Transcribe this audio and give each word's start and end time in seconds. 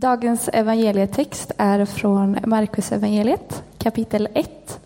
Dagens 0.00 0.50
evangelietext 0.52 1.52
är 1.56 1.84
från 1.84 2.38
Markus 2.46 2.92
evangeliet 2.92 3.62
kapitel 3.78 4.28
1, 4.34 4.80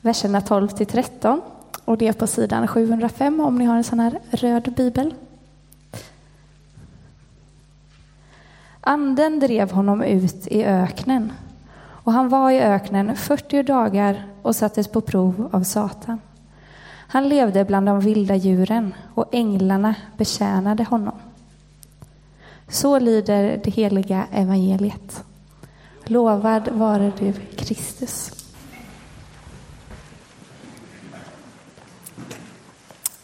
verserna 0.00 0.40
12 0.40 0.68
till 0.68 0.86
13. 0.86 1.40
Och 1.84 1.98
det 1.98 2.08
är 2.08 2.12
på 2.12 2.26
sidan 2.26 2.68
705 2.68 3.40
om 3.40 3.58
ni 3.58 3.64
har 3.64 3.76
en 3.76 3.84
sån 3.84 4.00
här 4.00 4.18
röd 4.30 4.74
bibel. 4.76 5.14
Anden 8.80 9.40
drev 9.40 9.70
honom 9.70 10.02
ut 10.02 10.46
i 10.46 10.64
öknen 10.64 11.32
och 11.80 12.12
han 12.12 12.28
var 12.28 12.50
i 12.50 12.60
öknen 12.60 13.16
40 13.16 13.62
dagar 13.62 14.26
och 14.42 14.56
sattes 14.56 14.88
på 14.88 15.00
prov 15.00 15.48
av 15.52 15.62
Satan. 15.62 16.20
Han 17.08 17.28
levde 17.28 17.64
bland 17.64 17.86
de 17.86 18.00
vilda 18.00 18.36
djuren 18.36 18.94
och 19.14 19.26
änglarna 19.32 19.94
betjänade 20.16 20.84
honom. 20.84 21.18
Så 22.68 22.98
lyder 22.98 23.56
det 23.56 23.70
heliga 23.70 24.26
evangeliet. 24.32 25.24
Lovad 26.04 26.68
vare 26.68 27.12
du, 27.18 27.32
Kristus. 27.56 28.30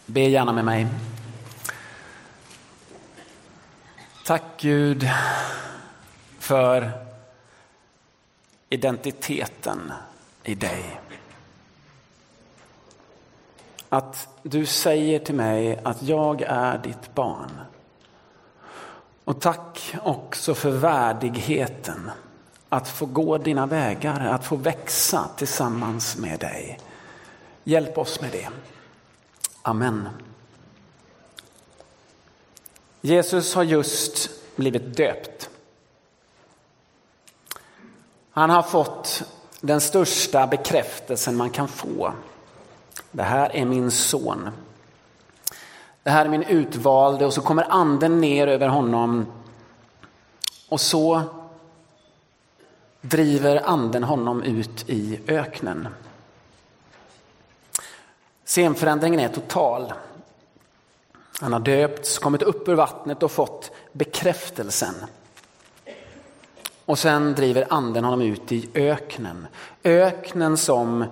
Be 0.07 0.20
gärna 0.20 0.53
med 0.53 0.65
mig. 0.65 0.87
Tack 4.25 4.43
Gud 4.61 5.09
för 6.39 6.91
identiteten 8.69 9.92
i 10.45 10.55
dig. 10.55 11.01
Att 13.89 14.29
du 14.42 14.67
säger 14.67 15.19
till 15.19 15.34
mig 15.34 15.81
att 15.84 16.03
jag 16.03 16.42
är 16.42 16.79
ditt 16.79 17.15
barn. 17.15 17.51
Och 19.24 19.41
tack 19.41 19.95
också 20.02 20.55
för 20.55 20.70
värdigheten 20.70 22.10
att 22.69 22.88
få 22.88 23.06
gå 23.06 23.38
dina 23.38 23.66
vägar, 23.66 24.27
att 24.27 24.44
få 24.44 24.56
växa 24.56 25.28
tillsammans 25.36 26.16
med 26.16 26.41
dig. 26.41 26.81
Hjälp 27.64 27.98
oss 27.98 28.20
med 28.20 28.33
det. 28.33 28.48
Amen. 29.62 30.08
Jesus 33.00 33.55
har 33.55 33.62
just 33.62 34.31
blivit 34.56 34.97
döpt. 34.97 35.50
Han 38.31 38.50
har 38.50 38.62
fått 38.62 39.22
den 39.61 39.81
största 39.81 40.47
bekräftelsen 40.47 41.36
man 41.36 41.50
kan 41.50 41.69
få. 41.69 42.12
Det 43.11 43.22
här 43.22 43.56
är 43.56 43.64
min 43.64 43.91
son. 43.91 44.50
Det 46.05 46.10
här 46.10 46.24
är 46.24 46.28
min 46.28 46.42
utvalde 46.42 47.27
och 47.27 47.34
så 47.34 47.41
kommer 47.41 47.72
anden 47.72 48.20
ner 48.20 48.47
över 48.47 48.69
honom. 48.69 49.27
Och 50.69 50.80
så 50.80 51.22
driver 53.00 53.62
anden 53.64 54.05
honom 54.05 54.42
ut 54.42 54.84
i 54.91 55.20
öknen. 55.28 55.88
Scenförändringen 58.44 59.20
är 59.20 59.28
total. 59.28 59.92
Han 61.41 61.52
har 61.52 61.60
döpts, 61.60 62.19
kommit 62.19 62.42
upp 62.42 62.69
ur 62.69 62.75
vattnet 62.75 63.22
och 63.22 63.32
fått 63.32 63.70
bekräftelsen. 63.92 64.94
Och 66.84 66.98
sen 66.98 67.34
driver 67.34 67.66
anden 67.70 68.05
honom 68.05 68.20
ut 68.22 68.52
i 68.52 68.69
öknen. 68.75 69.47
Öknen 69.84 70.56
som 70.56 71.05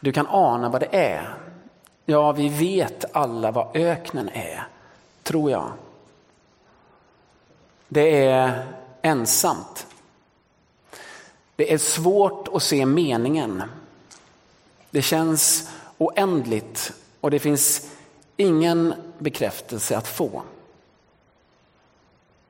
du 0.00 0.12
kan 0.12 0.26
ana 0.26 0.68
vad 0.68 0.80
det 0.80 0.96
är. 0.96 1.47
Ja, 2.10 2.32
vi 2.32 2.48
vet 2.48 3.04
alla 3.12 3.50
vad 3.50 3.76
öknen 3.76 4.28
är, 4.28 4.68
tror 5.22 5.50
jag. 5.50 5.72
Det 7.88 8.24
är 8.24 8.66
ensamt. 9.02 9.86
Det 11.56 11.72
är 11.72 11.78
svårt 11.78 12.48
att 12.52 12.62
se 12.62 12.86
meningen. 12.86 13.62
Det 14.90 15.02
känns 15.02 15.70
oändligt 15.98 16.92
och 17.20 17.30
det 17.30 17.38
finns 17.38 17.90
ingen 18.36 18.94
bekräftelse 19.18 19.96
att 19.96 20.08
få. 20.08 20.42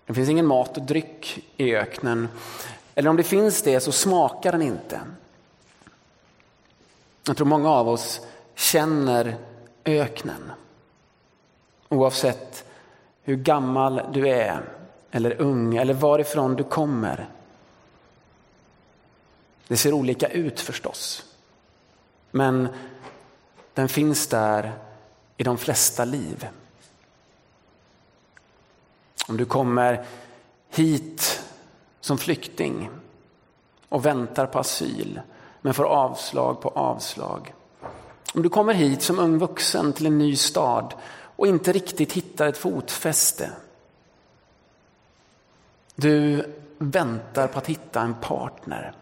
Det 0.07 0.15
finns 0.15 0.29
ingen 0.29 0.47
mat 0.47 0.77
och 0.77 0.83
dryck 0.83 1.45
i 1.57 1.75
öknen. 1.75 2.29
Eller 2.95 3.11
om 3.11 3.17
det 3.17 3.23
finns 3.23 3.63
det 3.63 3.81
så 3.81 3.93
smakar 3.93 4.53
den 4.53 4.63
inte. 4.63 5.01
Jag 7.27 7.37
tror 7.37 7.47
många 7.47 7.71
av 7.71 7.89
oss 7.89 8.21
känner 8.55 9.37
öknen. 9.85 10.53
Oavsett 11.89 12.65
hur 13.23 13.37
gammal 13.37 14.03
du 14.13 14.29
är 14.29 14.63
eller 15.11 15.41
ung 15.41 15.77
eller 15.77 15.95
varifrån 15.95 16.57
du 16.57 16.65
kommer. 16.65 17.29
Det 19.69 19.77
ser 19.77 19.93
olika 19.93 20.29
ut 20.29 20.61
förstås. 20.61 21.25
Men 22.31 22.69
den 23.75 23.89
finns 23.89 24.27
där 24.27 24.73
i 25.37 25.43
de 25.43 25.59
flesta 25.59 26.05
liv. 26.05 26.49
Om 29.29 29.37
du 29.37 29.45
kommer 29.45 30.05
hit 30.69 31.43
som 32.01 32.19
flykting 32.19 32.91
och 33.89 34.07
väntar 34.07 34.47
på 34.47 34.59
asyl 34.59 35.21
men 35.61 35.75
får 35.75 35.85
avslag 35.85 36.61
på 36.61 36.69
avslag. 36.69 37.55
Om 38.35 38.43
du 38.43 38.49
kommer 38.49 38.75
hit 38.75 39.03
som 39.03 39.19
ung 39.19 39.39
vuxen 39.39 39.93
till 39.93 40.07
en 40.07 40.19
ny 40.19 40.37
stad 40.37 40.95
och 41.37 41.47
inte 41.47 41.73
riktigt 41.73 42.13
hittar 42.13 42.47
ett 42.47 42.59
fotfäste. 42.59 43.51
Du 45.95 46.45
väntar 46.79 47.49
på 47.49 47.59
att 47.59 47.67
hitta 47.67 48.01
en 48.01 48.15
partner. 48.15 48.93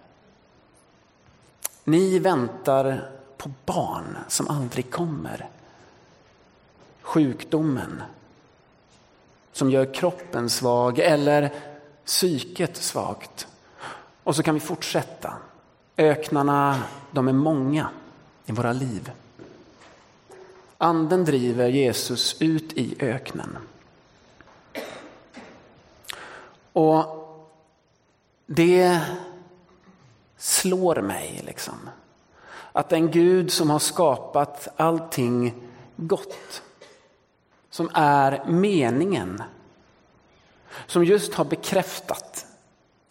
Ni 1.84 2.18
väntar 2.18 3.10
på 3.36 3.50
barn 3.64 4.16
som 4.28 4.48
aldrig 4.48 4.90
kommer. 4.90 5.48
Sjukdomen 7.02 8.02
som 9.52 9.70
gör 9.70 9.94
kroppen 9.94 10.50
svag 10.50 10.98
eller 10.98 11.52
psyket 12.04 12.76
svagt. 12.76 13.48
Och 14.22 14.36
så 14.36 14.42
kan 14.42 14.54
vi 14.54 14.60
fortsätta. 14.60 15.32
Öknarna, 15.96 16.82
de 17.10 17.28
är 17.28 17.32
många 17.32 17.88
i 18.46 18.52
våra 18.52 18.72
liv. 18.72 19.10
Anden 20.78 21.24
driver 21.24 21.68
Jesus 21.68 22.42
ut 22.42 22.72
i 22.72 22.96
öknen. 22.98 23.58
Och 26.72 27.06
det 28.46 29.00
slår 30.36 31.02
mig 31.02 31.42
liksom. 31.46 31.90
Att 32.72 32.92
en 32.92 33.10
Gud 33.10 33.52
som 33.52 33.70
har 33.70 33.78
skapat 33.78 34.68
allting 34.76 35.54
gott, 35.96 36.62
som 37.70 37.90
är 37.94 38.44
meningen, 38.46 39.42
som 40.86 41.04
just 41.04 41.34
har 41.34 41.44
bekräftat, 41.44 42.46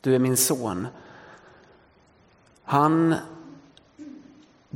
du 0.01 0.15
är 0.15 0.19
min 0.19 0.37
son. 0.37 0.87
Han 2.63 3.15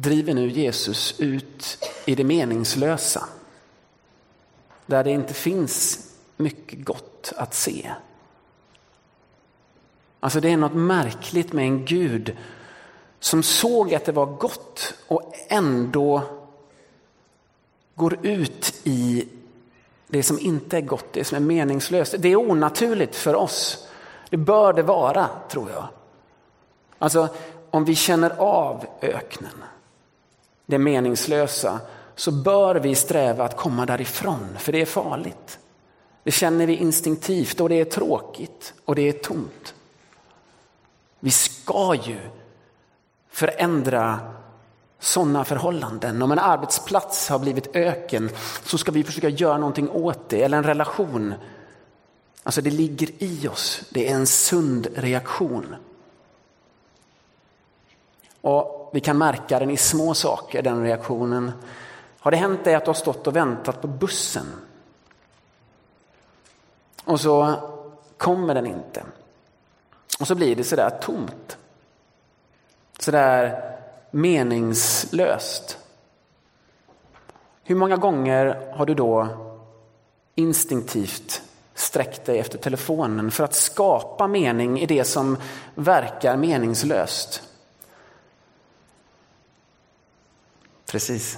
driver 0.01 0.33
nu 0.33 0.47
Jesus 0.47 1.19
ut 1.19 1.85
i 2.05 2.15
det 2.15 2.23
meningslösa. 2.23 3.25
Där 4.85 5.03
det 5.03 5.11
inte 5.11 5.33
finns 5.33 6.07
mycket 6.37 6.85
gott 6.85 7.33
att 7.35 7.53
se. 7.53 7.91
Alltså 10.19 10.39
det 10.39 10.49
är 10.49 10.57
något 10.57 10.73
märkligt 10.73 11.53
med 11.53 11.65
en 11.65 11.85
Gud 11.85 12.37
som 13.19 13.43
såg 13.43 13.93
att 13.93 14.05
det 14.05 14.11
var 14.11 14.25
gott 14.25 14.93
och 15.07 15.33
ändå 15.47 16.21
går 17.95 18.17
ut 18.25 18.81
i 18.83 19.27
det 20.07 20.23
som 20.23 20.39
inte 20.39 20.77
är 20.77 20.81
gott, 20.81 21.13
det 21.13 21.23
som 21.23 21.35
är 21.35 21.39
meningslöst. 21.39 22.15
Det 22.19 22.29
är 22.29 22.35
onaturligt 22.35 23.15
för 23.15 23.35
oss. 23.35 23.87
Det 24.29 24.37
bör 24.37 24.73
det 24.73 24.83
vara, 24.83 25.29
tror 25.49 25.71
jag. 25.71 25.87
Alltså, 26.97 27.29
om 27.69 27.85
vi 27.85 27.95
känner 27.95 28.29
av 28.37 28.85
öknen, 29.01 29.63
det 30.69 30.77
meningslösa, 30.77 31.79
så 32.15 32.31
bör 32.31 32.75
vi 32.75 32.95
sträva 32.95 33.43
att 33.43 33.57
komma 33.57 33.85
därifrån, 33.85 34.47
för 34.57 34.71
det 34.71 34.81
är 34.81 34.85
farligt. 34.85 35.59
Det 36.23 36.31
känner 36.31 36.67
vi 36.67 36.75
instinktivt 36.75 37.59
och 37.59 37.69
det 37.69 37.75
är 37.75 37.85
tråkigt 37.85 38.73
och 38.85 38.95
det 38.95 39.09
är 39.09 39.13
tomt. 39.13 39.73
Vi 41.19 41.31
ska 41.31 41.95
ju 41.95 42.19
förändra 43.29 44.19
sådana 44.99 45.45
förhållanden. 45.45 46.21
Om 46.21 46.31
en 46.31 46.39
arbetsplats 46.39 47.29
har 47.29 47.39
blivit 47.39 47.75
öken 47.75 48.29
så 48.63 48.77
ska 48.77 48.91
vi 48.91 49.03
försöka 49.03 49.29
göra 49.29 49.57
någonting 49.57 49.89
åt 49.89 50.29
det, 50.29 50.43
eller 50.43 50.57
en 50.57 50.63
relation. 50.63 51.33
Alltså 52.43 52.61
det 52.61 52.69
ligger 52.69 53.09
i 53.23 53.47
oss, 53.47 53.81
det 53.89 54.09
är 54.09 54.15
en 54.15 54.27
sund 54.27 54.87
reaktion. 54.95 55.75
Och 58.41 58.89
vi 58.93 58.99
kan 58.99 59.17
märka 59.17 59.59
den 59.59 59.69
i 59.69 59.77
små 59.77 60.13
saker, 60.13 60.61
den 60.61 60.83
reaktionen. 60.83 61.51
Har 62.19 62.31
det 62.31 62.37
hänt 62.37 62.63
dig 62.63 62.75
att 62.75 62.85
du 62.85 62.89
har 62.89 62.93
stått 62.93 63.27
och 63.27 63.35
väntat 63.35 63.81
på 63.81 63.87
bussen? 63.87 64.45
Och 67.05 67.21
så 67.21 67.55
kommer 68.17 68.53
den 68.55 68.65
inte. 68.65 69.03
Och 70.19 70.27
så 70.27 70.35
blir 70.35 70.55
det 70.55 70.63
sådär 70.63 70.89
tomt. 71.01 71.57
Sådär 72.99 73.61
meningslöst. 74.11 75.77
Hur 77.63 77.75
många 77.75 77.97
gånger 77.97 78.73
har 78.75 78.85
du 78.85 78.93
då 78.93 79.27
instinktivt 80.35 81.41
sträckt 81.73 82.25
dig 82.25 82.39
efter 82.39 82.57
telefonen 82.57 83.31
för 83.31 83.43
att 83.43 83.53
skapa 83.53 84.27
mening 84.27 84.79
i 84.79 84.85
det 84.85 85.03
som 85.03 85.37
verkar 85.75 86.37
meningslöst? 86.37 87.48
Precis. 90.89 91.37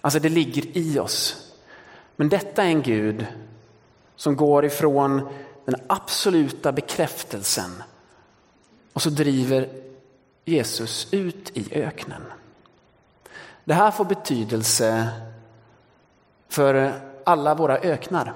Alltså 0.00 0.20
det 0.20 0.28
ligger 0.28 0.76
i 0.78 0.98
oss. 0.98 1.52
Men 2.16 2.28
detta 2.28 2.62
är 2.62 2.68
en 2.68 2.82
Gud 2.82 3.26
som 4.16 4.36
går 4.36 4.64
ifrån 4.64 5.28
den 5.64 5.76
absoluta 5.86 6.72
bekräftelsen 6.72 7.82
och 8.92 9.02
så 9.02 9.10
driver 9.10 9.68
Jesus 10.44 11.08
ut 11.10 11.56
i 11.56 11.74
öknen. 11.74 12.22
Det 13.64 13.74
här 13.74 13.90
får 13.90 14.04
betydelse 14.04 15.08
för 16.48 17.00
alla 17.24 17.54
våra 17.54 17.78
öknar. 17.78 18.34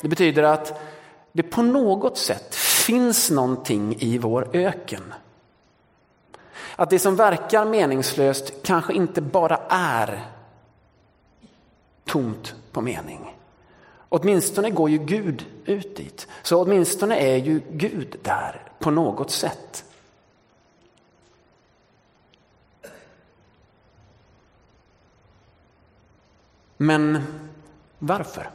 Det 0.00 0.08
betyder 0.08 0.42
att 0.42 0.80
det 1.32 1.42
på 1.42 1.62
något 1.62 2.18
sätt 2.18 2.54
finns 2.54 3.30
någonting 3.30 3.96
i 3.98 4.18
vår 4.18 4.48
öken. 4.52 5.14
Att 6.76 6.90
det 6.90 6.98
som 6.98 7.16
verkar 7.16 7.64
meningslöst 7.64 8.52
kanske 8.62 8.92
inte 8.92 9.20
bara 9.20 9.56
är 9.68 10.26
tomt 12.04 12.54
på 12.72 12.80
mening. 12.80 13.36
Åtminstone 14.08 14.70
går 14.70 14.90
ju 14.90 14.98
Gud 14.98 15.46
ut 15.64 15.96
dit. 15.96 16.28
Så 16.42 16.62
åtminstone 16.62 17.16
är 17.16 17.36
ju 17.36 17.60
Gud 17.70 18.16
där 18.22 18.62
på 18.78 18.90
något 18.90 19.30
sätt. 19.30 19.84
Men 26.76 27.22
varför? 27.98 28.50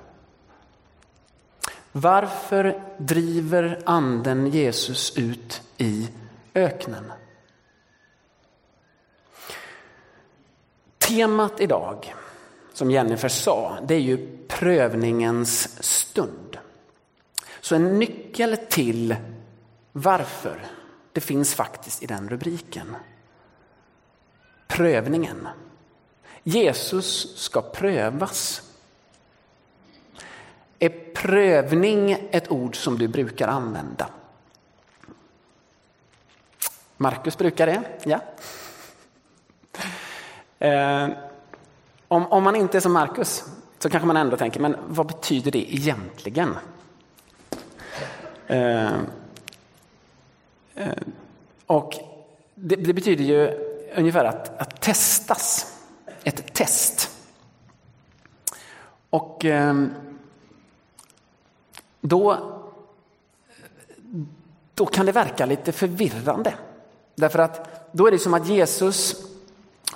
Varför 1.92 2.84
driver 2.98 3.82
anden 3.86 4.48
Jesus 4.48 5.18
ut 5.18 5.62
i 5.78 6.10
öknen? 6.54 7.12
Temat 11.08 11.60
idag, 11.62 12.16
som 12.74 12.92
Jennifer 12.92 13.30
sa, 13.30 13.78
det 13.88 13.96
är 13.96 14.00
ju 14.00 14.38
prövningens 14.48 15.84
stund. 15.84 16.58
Så 17.62 17.76
en 17.76 18.00
nyckel 18.00 18.58
till 18.70 19.16
varför, 19.92 20.66
det 21.12 21.22
finns 21.22 21.56
faktiskt 21.56 22.04
i 22.04 22.06
den 22.06 22.30
rubriken. 22.30 22.96
Prövningen. 24.68 25.48
Jesus 26.44 27.38
ska 27.38 27.62
prövas. 27.62 28.62
Är 30.80 30.90
prövning 31.14 32.30
ett 32.32 32.52
ord 32.52 32.76
som 32.76 32.98
du 32.98 33.08
brukar 33.08 33.48
använda? 33.48 34.10
Markus 36.98 37.38
brukar 37.38 37.68
det, 37.68 37.84
ja. 38.04 38.20
Eh, 40.60 41.10
om, 42.08 42.26
om 42.26 42.44
man 42.44 42.56
inte 42.56 42.78
är 42.78 42.82
som 42.82 42.94
Markus 42.94 43.44
så 43.80 43.90
kanske 43.90 44.08
man 44.08 44.18
ändå 44.18 44.38
tänker, 44.38 44.60
men 44.60 44.76
vad 44.88 45.08
betyder 45.08 45.52
det 45.52 45.74
egentligen? 45.74 46.58
Eh, 48.48 48.94
eh, 50.76 50.92
och 51.66 51.94
det, 52.56 52.76
det, 52.76 52.94
betyder 52.94 53.24
ju 53.24 53.52
ungefär 53.96 54.26
att, 54.26 54.62
att 54.62 54.82
testas 54.82 55.78
ett 56.24 56.54
test. 56.54 57.12
Och 59.10 59.46
ehm, 59.46 59.94
då, 62.02 62.38
då 64.74 64.86
kan 64.86 65.06
det 65.06 65.12
verka 65.12 65.46
lite 65.46 65.72
förvirrande. 65.72 66.54
Därför 67.16 67.40
att 67.40 67.92
då 67.92 68.08
är 68.08 68.12
det 68.12 68.20
som 68.20 68.34
att 68.34 68.48
Jesus 68.48 69.27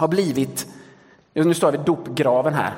har 0.01 0.07
blivit, 0.07 0.67
nu 1.33 1.53
står 1.53 1.71
vi 1.71 1.77
vid 1.77 1.85
dopgraven 1.85 2.53
här, 2.53 2.73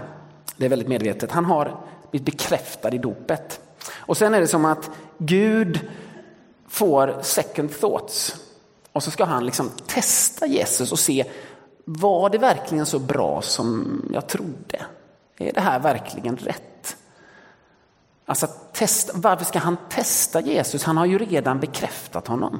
det 0.58 0.66
är 0.66 0.70
väldigt 0.70 0.88
medvetet, 0.88 1.32
han 1.32 1.46
har 1.46 1.78
blivit 2.12 2.26
bekräftad 2.26 2.94
i 2.94 2.98
dopet. 2.98 3.60
Och 3.92 4.18
sen 4.18 4.34
är 4.34 4.42
det 4.42 4.48
som 4.48 4.66
att 4.66 4.90
Gud 5.18 5.80
får 6.68 7.20
second 7.22 7.80
thoughts 7.80 8.36
och 8.92 9.04
så 9.04 9.12
ska 9.12 9.26
han 9.26 9.46
liksom 9.46 9.72
testa 9.88 10.48
Jesus 10.48 10.92
och 10.92 11.00
se 11.00 11.26
var 11.86 12.30
det 12.30 12.38
verkligen 12.38 12.86
så 12.86 13.00
bra 13.00 13.42
som 13.42 14.02
jag 14.14 14.28
trodde? 14.28 14.86
Är 15.38 15.54
det 15.54 15.62
här 15.62 15.80
verkligen 15.80 16.38
rätt? 16.38 16.96
Alltså 18.26 18.48
test, 18.74 19.12
varför 19.14 19.46
ska 19.46 19.60
han 19.60 19.78
testa 19.90 20.42
Jesus? 20.42 20.84
Han 20.84 20.98
har 20.98 21.06
ju 21.06 21.18
redan 21.18 21.60
bekräftat 21.60 22.28
honom. 22.28 22.60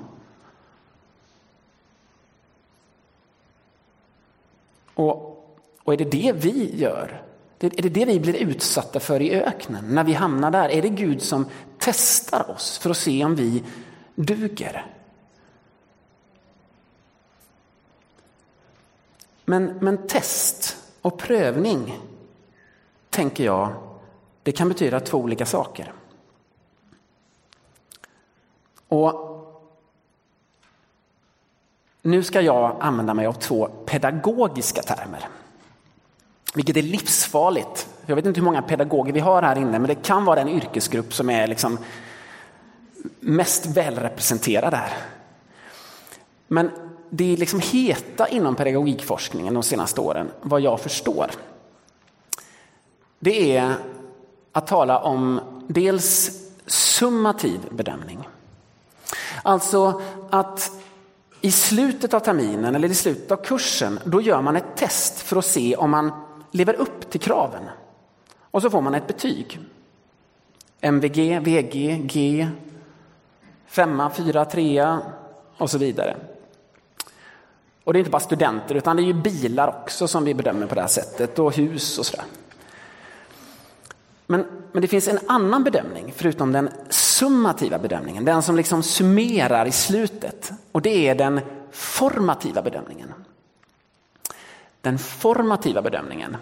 Och, 4.96 5.46
och 5.84 5.94
är 5.94 5.98
det 5.98 6.12
det 6.12 6.32
vi 6.36 6.76
gör? 6.76 7.24
Är 7.60 7.82
det 7.82 7.90
det 7.90 8.06
vi 8.06 8.20
blir 8.20 8.36
utsatta 8.36 9.00
för 9.00 9.22
i 9.22 9.34
öknen 9.34 9.96
när 9.96 10.04
vi 10.04 10.14
hamnar 10.14 10.52
där? 10.52 10.70
Är 10.70 10.82
det 10.82 10.90
Gud 10.90 11.22
som 11.22 11.46
testar 11.78 12.52
oss 12.52 12.78
för 12.78 12.90
att 12.90 12.98
se 12.98 13.26
om 13.26 13.36
vi 13.36 13.64
duger? 14.16 14.86
Men, 19.46 19.66
men 19.82 20.08
test 20.08 20.78
och 21.02 21.18
prövning, 21.18 22.00
tänker 23.10 23.44
jag, 23.44 23.74
det 24.44 24.52
kan 24.52 24.70
betyda 24.70 25.00
två 25.00 25.18
olika 25.18 25.46
saker. 25.46 25.94
Och 28.88 29.33
nu 32.06 32.24
ska 32.24 32.42
jag 32.42 32.76
använda 32.80 33.14
mig 33.14 33.26
av 33.26 33.34
två 33.34 33.68
pedagogiska 33.86 34.82
termer. 34.82 35.28
Vilket 36.54 36.78
är 36.78 36.82
livsfarligt. 36.82 37.88
Jag 38.06 38.16
vet 38.16 38.26
inte 38.26 38.40
hur 38.40 38.46
många 38.46 38.62
pedagoger 38.62 39.14
vi 39.14 39.20
har 39.20 39.42
här 39.42 39.58
inne, 39.58 39.80
men 39.80 39.88
det 39.88 39.96
kan 39.96 40.26
vara 40.26 40.44
den 40.44 40.50
yrkesgrupp 40.50 41.14
som 41.14 41.30
är 41.30 41.48
liksom 41.48 41.78
mest 43.20 43.66
välrepresenterad 43.66 44.74
här. 44.74 44.94
Men 46.48 46.72
det 47.10 47.34
är 47.34 47.38
liksom 47.38 47.60
heta 47.60 48.28
inom 48.28 48.56
pedagogikforskningen 48.56 49.54
de 49.54 49.64
senaste 49.64 50.02
åren, 50.02 50.32
vad 50.42 50.62
jag 50.62 50.80
förstår, 50.80 51.32
det 53.20 53.58
är 53.58 53.76
att 54.52 54.68
tala 54.68 55.00
om 55.00 55.40
dels 55.68 56.40
summativ 56.66 57.60
bedömning. 57.72 58.28
Alltså 59.44 60.02
att 60.30 60.72
i 61.46 61.52
slutet 61.52 62.14
av 62.14 62.20
terminen 62.20 62.76
eller 62.76 62.92
i 62.92 62.96
slutet 62.96 63.32
av 63.32 63.38
kursen, 63.38 64.00
då 64.04 64.22
gör 64.22 64.42
man 64.42 64.56
ett 64.56 64.76
test 64.76 65.20
för 65.20 65.38
att 65.38 65.46
se 65.46 65.76
om 65.76 65.92
man 65.92 66.12
lever 66.52 66.74
upp 66.74 67.10
till 67.10 67.20
kraven. 67.20 67.64
Och 68.40 68.62
så 68.62 68.70
får 68.70 68.82
man 68.82 68.96
ett 68.96 69.08
betyg. 69.08 69.60
MVG, 70.82 71.40
VG, 71.40 72.02
G, 72.04 72.48
femma, 73.66 74.10
fyra, 74.10 74.46
trea 74.46 75.02
och 75.58 75.70
så 75.70 75.78
vidare. 75.78 76.18
Och 77.84 77.94
det 77.94 77.98
är 77.98 78.00
inte 78.00 78.12
bara 78.12 78.20
studenter 78.20 78.76
utan 78.76 78.96
det 78.96 79.04
är 79.04 79.06
ju 79.06 79.14
bilar 79.14 79.68
också 79.68 80.08
som 80.08 80.24
vi 80.24 80.34
bedömer 80.34 80.68
på 80.68 80.76
det 80.76 80.82
här 80.82 80.88
sättet 80.88 81.40
och 81.40 81.56
hus 81.56 82.00
och 82.00 82.06
sådär. 82.06 82.26
Men, 84.28 84.46
men 84.72 84.82
det 84.82 84.88
finns 84.88 85.08
en 85.08 85.20
annan 85.28 85.64
bedömning 85.64 86.14
förutom 86.16 86.52
den 86.52 86.70
summativa 86.90 87.80
bedömningen, 87.80 88.26
den 88.26 88.42
som 88.42 88.56
liksom 88.56 88.84
summerar 88.84 89.66
i 89.66 89.72
slutet 89.72 90.52
och 90.74 90.82
det 90.82 91.08
är 91.08 91.16
den 91.16 91.42
formativa 91.72 92.62
bedömningen. 92.62 93.14
Den 94.82 95.00
formativa 95.00 95.82
bedömningen, 95.82 96.38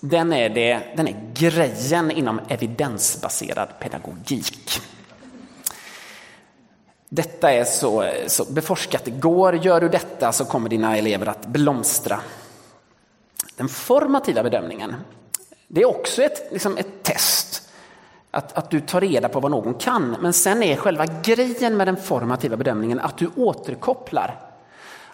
den 0.00 0.32
är, 0.32 0.48
det, 0.48 0.82
den 0.96 1.08
är 1.08 1.32
grejen 1.34 2.10
inom 2.10 2.40
evidensbaserad 2.48 3.68
pedagogik. 3.78 4.80
Detta 7.08 7.52
är 7.52 7.64
så, 7.64 8.10
så 8.26 8.44
beforskat 8.44 9.04
det 9.04 9.10
går. 9.10 9.56
Gör 9.56 9.80
du 9.80 9.88
detta 9.88 10.32
så 10.32 10.44
kommer 10.44 10.68
dina 10.68 10.96
elever 10.96 11.26
att 11.26 11.46
blomstra. 11.46 12.20
Den 13.56 13.68
formativa 13.68 14.42
bedömningen, 14.42 14.96
det 15.68 15.82
är 15.82 15.88
också 15.88 16.22
ett, 16.22 16.52
liksom 16.52 16.76
ett 16.76 17.02
test. 17.02 17.49
Att, 18.30 18.58
att 18.58 18.70
du 18.70 18.80
tar 18.80 19.00
reda 19.00 19.28
på 19.28 19.40
vad 19.40 19.50
någon 19.50 19.74
kan. 19.74 20.16
Men 20.20 20.32
sen 20.32 20.62
är 20.62 20.76
själva 20.76 21.06
grejen 21.06 21.76
med 21.76 21.86
den 21.88 21.96
formativa 21.96 22.56
bedömningen 22.56 23.00
att 23.00 23.18
du 23.18 23.30
återkopplar. 23.36 24.40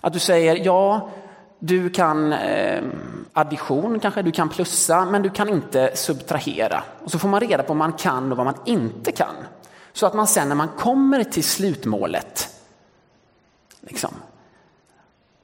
Att 0.01 0.13
du 0.13 0.19
säger 0.19 0.57
ja, 0.65 1.11
du 1.59 1.91
kan 1.91 2.33
eh, 2.33 2.83
addition 3.33 4.01
kanske, 4.01 4.23
du 4.23 4.33
kan 4.33 4.49
plussa, 4.49 5.05
men 5.05 5.23
du 5.23 5.31
kan 5.31 5.49
inte 5.49 5.97
subtrahera. 5.97 6.83
Och 7.05 7.11
så 7.11 7.19
får 7.19 7.29
man 7.29 7.41
reda 7.41 7.63
på 7.63 7.69
vad 7.69 7.77
man 7.77 7.93
kan 7.93 8.31
och 8.31 8.37
vad 8.37 8.47
man 8.47 8.59
inte 8.65 9.13
kan. 9.13 9.35
Så 9.93 10.07
att 10.07 10.15
man 10.15 10.27
sen 10.27 10.49
när 10.49 10.55
man 10.55 10.69
kommer 10.69 11.25
till 11.25 11.45
slutmålet, 11.45 12.49
liksom, 13.81 14.11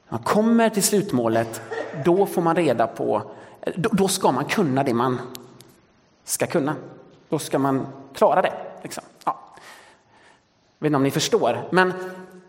man 0.09 0.23
kommer 0.23 0.71
till 0.71 0.83
slutmålet, 0.83 1.63
då 2.05 2.27
får 2.27 2.43
man 2.43 2.57
reda 2.57 2.87
på, 2.87 3.23
då, 3.77 3.89
då 3.93 4.09
ska 4.09 4.33
man 4.33 4.45
kunna 4.45 4.85
det 4.85 4.95
man 4.95 5.21
ska 6.25 6.47
kunna. 6.47 6.75
Då 7.33 7.39
ska 7.39 7.59
man 7.59 7.87
klara 8.15 8.43
det. 8.43 8.53
Liksom. 8.83 9.05
Ja. 9.25 9.39
Jag 10.79 10.85
vet 10.85 10.87
inte 10.87 10.97
om 10.97 11.03
ni 11.03 11.11
förstår, 11.11 11.69
men, 11.71 11.93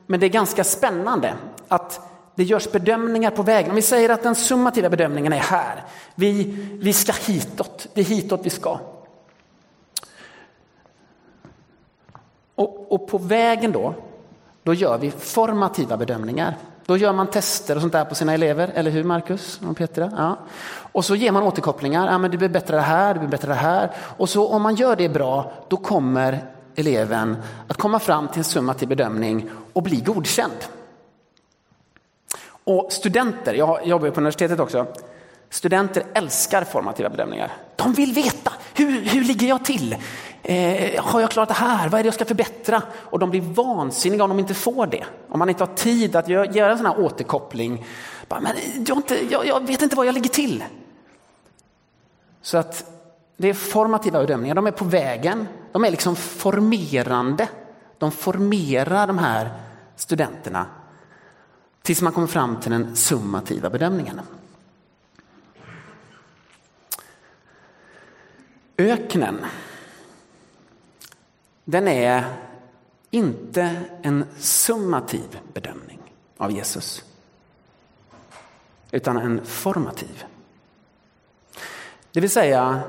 men 0.05 0.19
det 0.19 0.25
är 0.25 0.29
ganska 0.29 0.63
spännande 0.63 1.33
att 1.67 2.01
det 2.35 2.43
görs 2.43 2.71
bedömningar 2.71 3.31
på 3.31 3.43
vägen. 3.43 3.69
Om 3.69 3.75
vi 3.75 3.81
säger 3.81 4.09
att 4.09 4.23
den 4.23 4.35
summativa 4.35 4.89
bedömningen 4.89 5.33
är 5.33 5.37
här. 5.37 5.83
Vi, 6.15 6.43
vi 6.81 6.93
ska 6.93 7.11
hitåt, 7.11 7.87
det 7.93 8.01
är 8.01 8.05
hitåt 8.05 8.39
vi 8.43 8.49
ska. 8.49 8.79
Och, 12.55 12.91
och 12.91 13.07
på 13.07 13.17
vägen 13.17 13.71
då, 13.71 13.93
då 14.63 14.73
gör 14.73 14.97
vi 14.97 15.11
formativa 15.11 15.97
bedömningar. 15.97 16.57
Då 16.85 16.97
gör 16.97 17.13
man 17.13 17.27
tester 17.27 17.75
och 17.75 17.81
sånt 17.81 17.93
där 17.93 18.05
på 18.05 18.15
sina 18.15 18.33
elever, 18.33 18.71
eller 18.75 18.91
hur 18.91 19.03
Marcus 19.03 19.59
och 19.69 19.77
Petra? 19.77 20.11
Ja. 20.17 20.37
Och 20.91 21.05
så 21.05 21.15
ger 21.15 21.31
man 21.31 21.43
återkopplingar, 21.43 22.11
ja, 22.11 22.17
men 22.17 22.31
det 22.31 22.37
blir 22.37 22.49
bättre 22.49 22.75
det 22.75 22.81
här, 22.81 23.13
det 23.13 23.19
blir 23.19 23.29
bättre 23.29 23.47
det 23.47 23.53
här. 23.53 23.91
Och 24.17 24.29
så 24.29 24.47
om 24.47 24.61
man 24.61 24.75
gör 24.75 24.95
det 24.95 25.09
bra, 25.09 25.51
då 25.67 25.77
kommer 25.77 26.45
eleven 26.75 27.37
att 27.67 27.77
komma 27.77 27.99
fram 27.99 28.27
till 28.27 28.37
en 28.37 28.43
summativ 28.43 28.89
bedömning 28.89 29.49
och 29.73 29.83
bli 29.83 30.01
godkänd. 30.01 30.57
Och 32.63 32.87
studenter, 32.91 33.53
jag 33.53 33.87
jobbar 33.87 34.05
ju 34.05 34.11
på 34.11 34.19
universitetet 34.19 34.59
också, 34.59 34.87
studenter 35.49 36.03
älskar 36.13 36.63
formativa 36.63 37.09
bedömningar. 37.09 37.51
De 37.75 37.93
vill 37.93 38.13
veta, 38.13 38.53
hur, 38.73 39.01
hur 39.01 39.23
ligger 39.23 39.47
jag 39.47 39.65
till? 39.65 39.95
Eh, 40.45 41.03
har 41.03 41.21
jag 41.21 41.31
klarat 41.31 41.49
det 41.49 41.55
här? 41.55 41.89
Vad 41.89 41.99
är 41.99 42.03
det 42.03 42.07
jag 42.07 42.13
ska 42.13 42.25
förbättra? 42.25 42.81
Och 42.95 43.19
de 43.19 43.29
blir 43.29 43.41
vansinniga 43.41 44.23
om 44.23 44.29
de 44.29 44.39
inte 44.39 44.53
får 44.53 44.87
det. 44.87 45.03
Om 45.29 45.39
man 45.39 45.49
inte 45.49 45.63
har 45.63 45.73
tid 45.75 46.15
att 46.15 46.27
göra 46.27 46.71
en 46.71 46.77
sån 46.77 46.85
här 46.85 46.99
återkoppling. 46.99 47.85
Bara, 48.27 48.39
men 48.39 48.51
jag, 48.87 48.97
inte, 48.97 49.31
jag, 49.31 49.47
jag 49.47 49.67
vet 49.67 49.81
inte 49.81 49.95
var 49.95 50.03
jag 50.03 50.13
ligger 50.13 50.29
till. 50.29 50.63
Så 52.41 52.57
att 52.57 52.91
det 53.37 53.49
är 53.49 53.53
formativa 53.53 54.19
bedömningar, 54.19 54.55
de 54.55 54.67
är 54.67 54.71
på 54.71 54.85
vägen. 54.85 55.47
De 55.71 55.85
är 55.85 55.91
liksom 55.91 56.15
formerande. 56.15 57.47
De 57.97 58.11
formerar 58.11 59.07
de 59.07 59.17
här 59.17 59.49
studenterna 59.95 60.65
tills 61.81 62.01
man 62.01 62.13
kommer 62.13 62.27
fram 62.27 62.59
till 62.59 62.71
den 62.71 62.95
summativa 62.95 63.69
bedömningen. 63.69 64.21
Öknen, 68.77 69.45
den 71.65 71.87
är 71.87 72.25
inte 73.09 73.81
en 74.01 74.25
summativ 74.37 75.39
bedömning 75.53 75.99
av 76.37 76.51
Jesus, 76.51 77.03
utan 78.91 79.17
en 79.17 79.45
formativ. 79.45 80.25
Det 82.11 82.21
vill 82.21 82.29
säga 82.29 82.81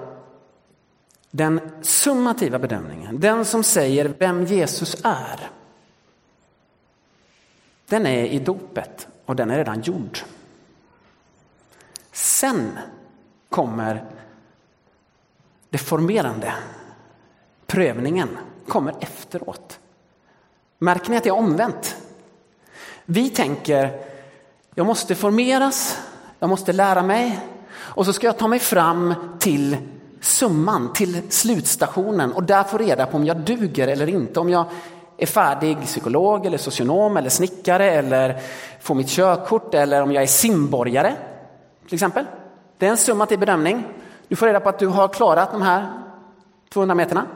den 1.30 1.60
summativa 1.82 2.58
bedömningen, 2.58 3.20
den 3.20 3.44
som 3.44 3.64
säger 3.64 4.14
vem 4.18 4.44
Jesus 4.44 4.96
är. 5.04 5.50
Den 7.86 8.06
är 8.06 8.24
i 8.24 8.38
dopet 8.38 9.08
och 9.24 9.36
den 9.36 9.50
är 9.50 9.56
redan 9.56 9.80
gjord. 9.80 10.18
Sen 12.12 12.78
kommer 13.48 14.04
det 15.70 15.78
formerande, 15.78 16.54
prövningen, 17.66 18.38
kommer 18.68 18.94
efteråt. 19.00 19.78
Märker 20.78 21.10
ni 21.10 21.16
att 21.16 21.22
det 21.22 21.28
är 21.28 21.34
omvänt? 21.34 21.96
Vi 23.04 23.30
tänker, 23.30 24.00
jag 24.74 24.86
måste 24.86 25.14
formeras, 25.14 25.98
jag 26.38 26.50
måste 26.50 26.72
lära 26.72 27.02
mig 27.02 27.40
och 27.76 28.06
så 28.06 28.12
ska 28.12 28.26
jag 28.26 28.38
ta 28.38 28.48
mig 28.48 28.58
fram 28.58 29.14
till 29.38 29.76
summan, 30.20 30.92
till 30.92 31.22
slutstationen 31.30 32.32
och 32.32 32.42
där 32.42 32.64
få 32.64 32.78
reda 32.78 33.06
på 33.06 33.16
om 33.16 33.24
jag 33.24 33.36
duger 33.36 33.88
eller 33.88 34.08
inte. 34.08 34.40
Om 34.40 34.50
jag 34.50 34.64
är 35.18 35.26
färdig 35.26 35.80
psykolog 35.82 36.46
eller 36.46 36.58
socionom 36.58 37.16
eller 37.16 37.30
snickare 37.30 37.90
eller 37.90 38.40
får 38.80 38.94
mitt 38.94 39.08
körkort 39.08 39.74
eller 39.74 40.02
om 40.02 40.12
jag 40.12 40.22
är 40.22 40.26
simborgare 40.26 41.12
till 41.86 41.94
exempel. 41.94 42.24
Det 42.78 42.86
är 42.86 42.90
en 42.90 42.96
summa 42.96 43.26
till 43.26 43.38
bedömning. 43.38 43.84
Du 44.28 44.36
får 44.36 44.46
reda 44.46 44.60
på 44.60 44.68
att 44.68 44.78
du 44.78 44.86
har 44.86 45.08
klarat 45.08 45.52
de 45.52 45.62
här 45.62 45.92
200 46.72 46.94
meterna. 46.94 47.26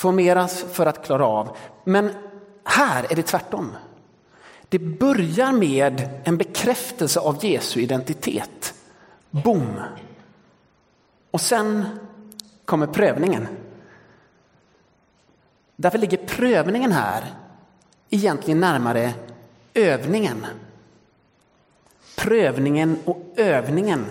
Formeras 0.00 0.64
för 0.72 0.86
att 0.86 1.04
klara 1.04 1.26
av. 1.26 1.56
Men 1.84 2.10
här 2.64 3.06
är 3.10 3.16
det 3.16 3.22
tvärtom. 3.22 3.76
Det 4.68 4.78
börjar 4.78 5.52
med 5.52 6.08
en 6.24 6.36
bekräftelse 6.36 7.20
av 7.20 7.44
Jesu 7.44 7.80
identitet. 7.80 8.74
Boom! 9.30 9.80
Och 11.30 11.40
sen 11.40 11.84
kommer 12.64 12.86
prövningen. 12.86 13.48
Därför 15.76 15.98
ligger 15.98 16.26
prövningen 16.26 16.92
här 16.92 17.24
egentligen 18.10 18.60
närmare 18.60 19.14
övningen. 19.74 20.46
Prövningen 22.16 22.98
och 23.04 23.32
övningen 23.36 24.06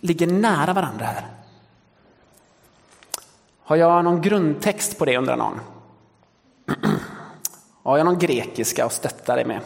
ligger 0.00 0.26
nära 0.26 0.72
varandra 0.72 1.04
här. 1.04 1.41
Har 3.72 3.76
jag 3.76 4.04
någon 4.04 4.20
grundtext 4.20 4.98
på 4.98 5.04
det 5.04 5.16
undrar 5.16 5.36
någon? 5.36 5.60
Har 7.82 7.98
jag 7.98 8.04
någon 8.04 8.18
grekiska 8.18 8.84
att 8.84 8.92
stötta 8.92 9.34
dig 9.34 9.44
med? 9.44 9.60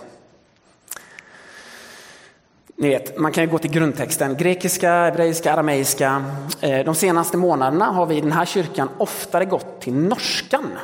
Ni 2.77 2.89
vet, 2.89 3.19
man 3.19 3.33
kan 3.33 3.45
ju 3.45 3.51
gå 3.51 3.59
till 3.59 3.71
grundtexten. 3.71 4.37
Grekiska, 4.37 4.91
hebreiska, 4.91 5.53
arameiska. 5.53 6.25
Eh, 6.61 6.85
de 6.85 6.95
senaste 6.95 7.37
månaderna 7.37 7.85
har 7.85 8.07
vi 8.07 8.17
i 8.17 8.21
den 8.21 8.33
här 8.33 8.45
kyrkan 8.45 8.89
oftare 8.99 9.45
gått 9.45 9.81
till 9.81 9.95
norskan. 9.95 10.79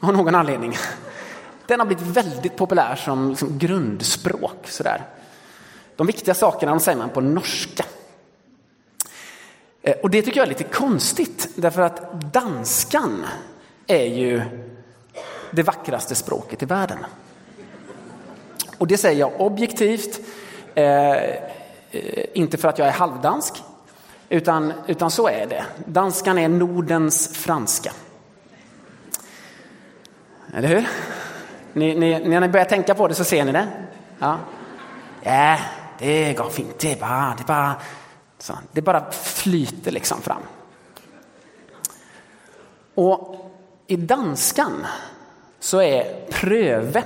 Av 0.00 0.12
någon 0.12 0.34
anledning. 0.34 0.76
Den 1.66 1.80
har 1.80 1.86
blivit 1.86 2.06
väldigt 2.06 2.56
populär 2.56 2.96
som, 2.96 3.36
som 3.36 3.58
grundspråk. 3.58 4.68
Sådär. 4.68 5.02
De 5.96 6.06
viktiga 6.06 6.34
sakerna 6.34 6.72
de 6.72 6.80
säger 6.80 6.98
man 6.98 7.08
på 7.08 7.20
norska. 7.20 7.84
Eh, 9.86 9.94
och 10.02 10.10
det 10.10 10.22
tycker 10.22 10.40
jag 10.40 10.44
är 10.44 10.48
lite 10.48 10.64
konstigt 10.64 11.48
därför 11.54 11.82
att 11.82 12.32
danskan 12.32 13.26
är 13.86 14.04
ju 14.04 14.42
det 15.50 15.62
vackraste 15.62 16.14
språket 16.14 16.62
i 16.62 16.66
världen. 16.66 16.98
Och 18.78 18.86
det 18.86 18.98
säger 18.98 19.20
jag 19.20 19.40
objektivt 19.40 20.20
Eh, 20.76 21.12
eh 21.12 22.24
inte 22.32 22.56
för 22.56 22.68
att 22.68 22.78
jag 22.78 22.88
är 22.88 22.92
halvdansk, 22.92 23.62
utan, 24.28 24.72
utan 24.86 25.10
så 25.10 25.28
är 25.28 25.46
det. 25.46 25.64
Danskan 25.86 26.38
är 26.38 26.48
Nordens 26.48 27.28
franska. 27.28 27.92
Eller 30.54 30.68
hur? 30.68 30.88
Ni, 31.72 31.94
ni, 31.94 32.28
när 32.28 32.40
ni 32.40 32.48
börjar 32.48 32.66
tänka 32.66 32.94
på 32.94 33.08
det 33.08 33.14
så 33.14 33.24
ser 33.24 33.44
ni 33.44 33.52
det. 33.52 33.68
Ja, 34.18 34.38
ja 35.22 35.58
det 35.98 36.32
går 36.32 36.50
fint. 36.50 36.78
Det 36.78 37.00
bara, 37.00 37.34
det 37.38 37.46
bara, 37.46 37.74
så, 38.38 38.58
det 38.72 38.82
bara 38.82 39.10
flyter 39.12 39.90
liksom 39.90 40.22
fram. 40.22 40.42
Och 42.94 43.52
i 43.86 43.96
danskan 43.96 44.86
så 45.60 45.82
är 45.82 46.26
pröve 46.30 47.04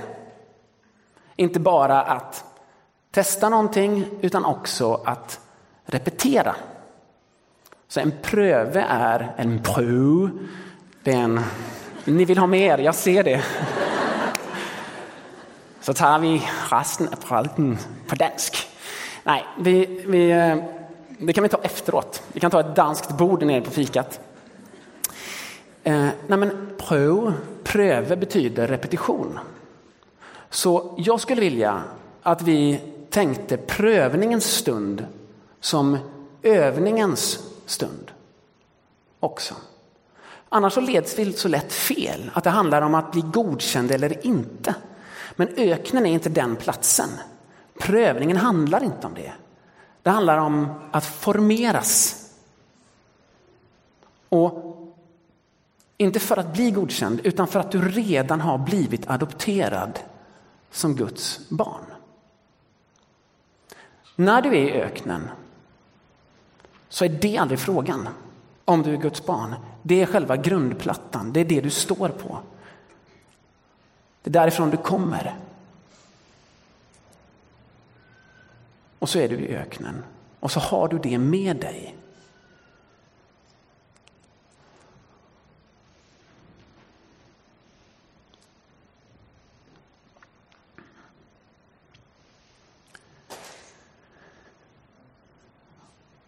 inte 1.35 1.59
bara 1.59 2.01
att 2.01 2.43
testa 3.11 3.49
någonting 3.49 4.05
utan 4.21 4.45
också 4.45 5.01
att 5.05 5.39
repetera. 5.85 6.55
Så 7.87 7.99
en 7.99 8.13
pröve 8.21 8.85
är 8.89 9.33
en 9.37 9.63
prov. 9.63 10.47
Det 11.03 11.11
är 11.11 11.17
en, 11.17 11.41
ni 12.05 12.25
vill 12.25 12.37
ha 12.37 12.47
mer, 12.47 12.77
jag 12.77 12.95
ser 12.95 13.23
det. 13.23 13.43
Så 15.81 15.93
tar 15.93 16.19
vi 16.19 16.47
resten 16.71 17.07
av 17.07 17.15
prövningen 17.15 17.77
på 18.07 18.15
dansk. 18.15 18.67
Nej, 19.23 19.45
vi, 19.59 20.03
vi, 20.07 20.31
eh, 20.31 20.55
det 21.21 21.33
kan 21.33 21.43
vi 21.43 21.49
ta 21.49 21.59
efteråt. 21.63 22.23
Vi 22.33 22.39
kan 22.39 22.51
ta 22.51 22.59
ett 22.59 22.75
danskt 22.75 23.17
bord 23.17 23.43
nere 23.43 23.61
på 23.61 23.71
fikat. 23.71 24.19
Eh, 25.83 26.07
nej 26.27 26.37
men 26.37 26.69
prov, 26.77 27.33
pröve 27.63 28.17
betyder 28.17 28.67
repetition. 28.67 29.39
Så 30.49 30.93
jag 30.97 31.19
skulle 31.19 31.41
vilja 31.41 31.83
att 32.21 32.41
vi 32.41 32.81
tänkte 33.09 33.57
prövningens 33.57 34.45
stund 34.45 35.05
som 35.59 35.97
övningens 36.43 37.39
stund 37.65 38.11
också. 39.19 39.55
Annars 40.49 40.73
så 40.73 40.81
leds 40.81 41.19
vi 41.19 41.33
så 41.33 41.47
lätt 41.47 41.73
fel, 41.73 42.31
att 42.33 42.43
det 42.43 42.49
handlar 42.49 42.81
om 42.81 42.95
att 42.95 43.11
bli 43.11 43.21
godkänd 43.21 43.91
eller 43.91 44.25
inte. 44.25 44.75
Men 45.35 45.47
öknen 45.57 46.05
är 46.05 46.11
inte 46.11 46.29
den 46.29 46.55
platsen. 46.55 47.09
Prövningen 47.79 48.37
handlar 48.37 48.83
inte 48.83 49.07
om 49.07 49.13
det. 49.13 49.31
Det 50.03 50.09
handlar 50.09 50.37
om 50.37 50.73
att 50.91 51.05
formeras 51.05 52.21
Och 54.33 54.77
inte 55.97 56.19
för 56.19 56.37
att 56.37 56.53
bli 56.53 56.71
godkänd, 56.71 57.21
utan 57.23 57.47
för 57.47 57.59
att 57.59 57.71
du 57.71 57.89
redan 57.89 58.41
har 58.41 58.57
blivit 58.57 59.09
adopterad 59.09 59.99
som 60.71 60.95
Guds 60.95 61.49
barn. 61.49 61.85
När 64.15 64.41
du 64.41 64.49
är 64.49 64.53
i 64.53 64.71
öknen 64.71 65.29
så 66.89 67.05
är 67.05 67.09
det 67.09 67.37
aldrig 67.37 67.59
frågan 67.59 68.09
om 68.65 68.81
du 68.81 68.93
är 68.93 68.97
Guds 68.97 69.25
barn. 69.25 69.55
Det 69.81 70.01
är 70.01 70.05
själva 70.05 70.37
grundplattan, 70.37 71.33
det 71.33 71.39
är 71.39 71.45
det 71.45 71.61
du 71.61 71.69
står 71.69 72.09
på. 72.09 72.39
Det 74.23 74.29
är 74.29 74.33
därifrån 74.33 74.69
du 74.69 74.77
kommer. 74.77 75.35
Och 79.01 79.09
så 79.09 79.19
är 79.19 79.29
du 79.29 79.39
i 79.39 79.55
öknen 79.55 80.03
och 80.39 80.51
så 80.51 80.59
har 80.59 80.87
du 80.87 80.99
det 80.99 81.17
med 81.17 81.57
dig. 81.57 81.95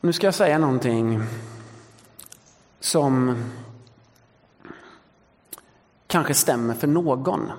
Nu 0.02 0.14
ska 0.14 0.28
jag 0.28 0.36
säga 0.36 0.58
någonting 0.58 1.24
som 2.80 3.44
kanske 6.08 6.34
stämmer 6.34 6.74
för 6.74 6.88
någon, 6.88 7.52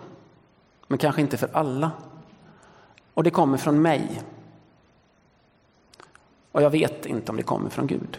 men 0.88 0.98
kanske 0.98 1.20
inte 1.20 1.36
för 1.36 1.50
alla. 1.52 1.90
Och 3.14 3.24
det 3.24 3.30
kommer 3.30 3.58
från 3.58 3.82
mig. 3.82 4.22
Och 6.54 6.62
jag 6.62 6.70
vet 6.70 7.06
inte 7.06 7.30
om 7.30 7.36
det 7.36 7.42
kommer 7.42 7.70
från 7.70 7.86
Gud. 7.86 8.18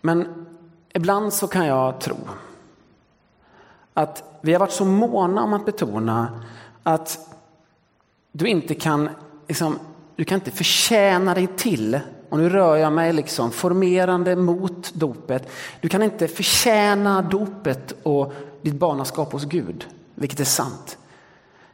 Men 0.00 0.46
ibland 0.92 1.32
så 1.32 1.48
kan 1.48 1.66
jag 1.66 2.00
tro 2.00 2.16
att 3.94 4.38
vi 4.40 4.52
har 4.52 4.60
varit 4.60 4.72
så 4.72 4.84
måna 4.84 5.42
om 5.42 5.52
att 5.52 5.66
betona 5.66 6.42
att 6.82 7.18
du 8.32 8.46
inte 8.46 8.74
kan 8.74 9.08
liksom 9.48 9.78
du 10.16 10.24
kan 10.24 10.38
inte 10.38 10.50
förtjäna 10.50 11.34
dig 11.34 11.46
till, 11.46 12.00
och 12.28 12.38
nu 12.38 12.48
rör 12.48 12.76
jag 12.76 12.92
mig 12.92 13.12
liksom 13.12 13.50
formerande 13.50 14.36
mot 14.36 14.94
dopet. 14.94 15.50
Du 15.80 15.88
kan 15.88 16.02
inte 16.02 16.28
förtjäna 16.28 17.22
dopet 17.22 17.94
och 18.02 18.32
ditt 18.62 18.74
barnaskap 18.74 19.32
hos 19.32 19.44
Gud, 19.44 19.86
vilket 20.14 20.40
är 20.40 20.44
sant. 20.44 20.98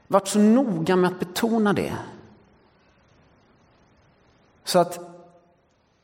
Vart 0.07 0.29
så 0.29 0.39
noga 0.39 0.97
med 0.97 1.11
att 1.11 1.19
betona 1.19 1.73
det. 1.73 1.93
Så 4.67 4.79
att 4.79 5.01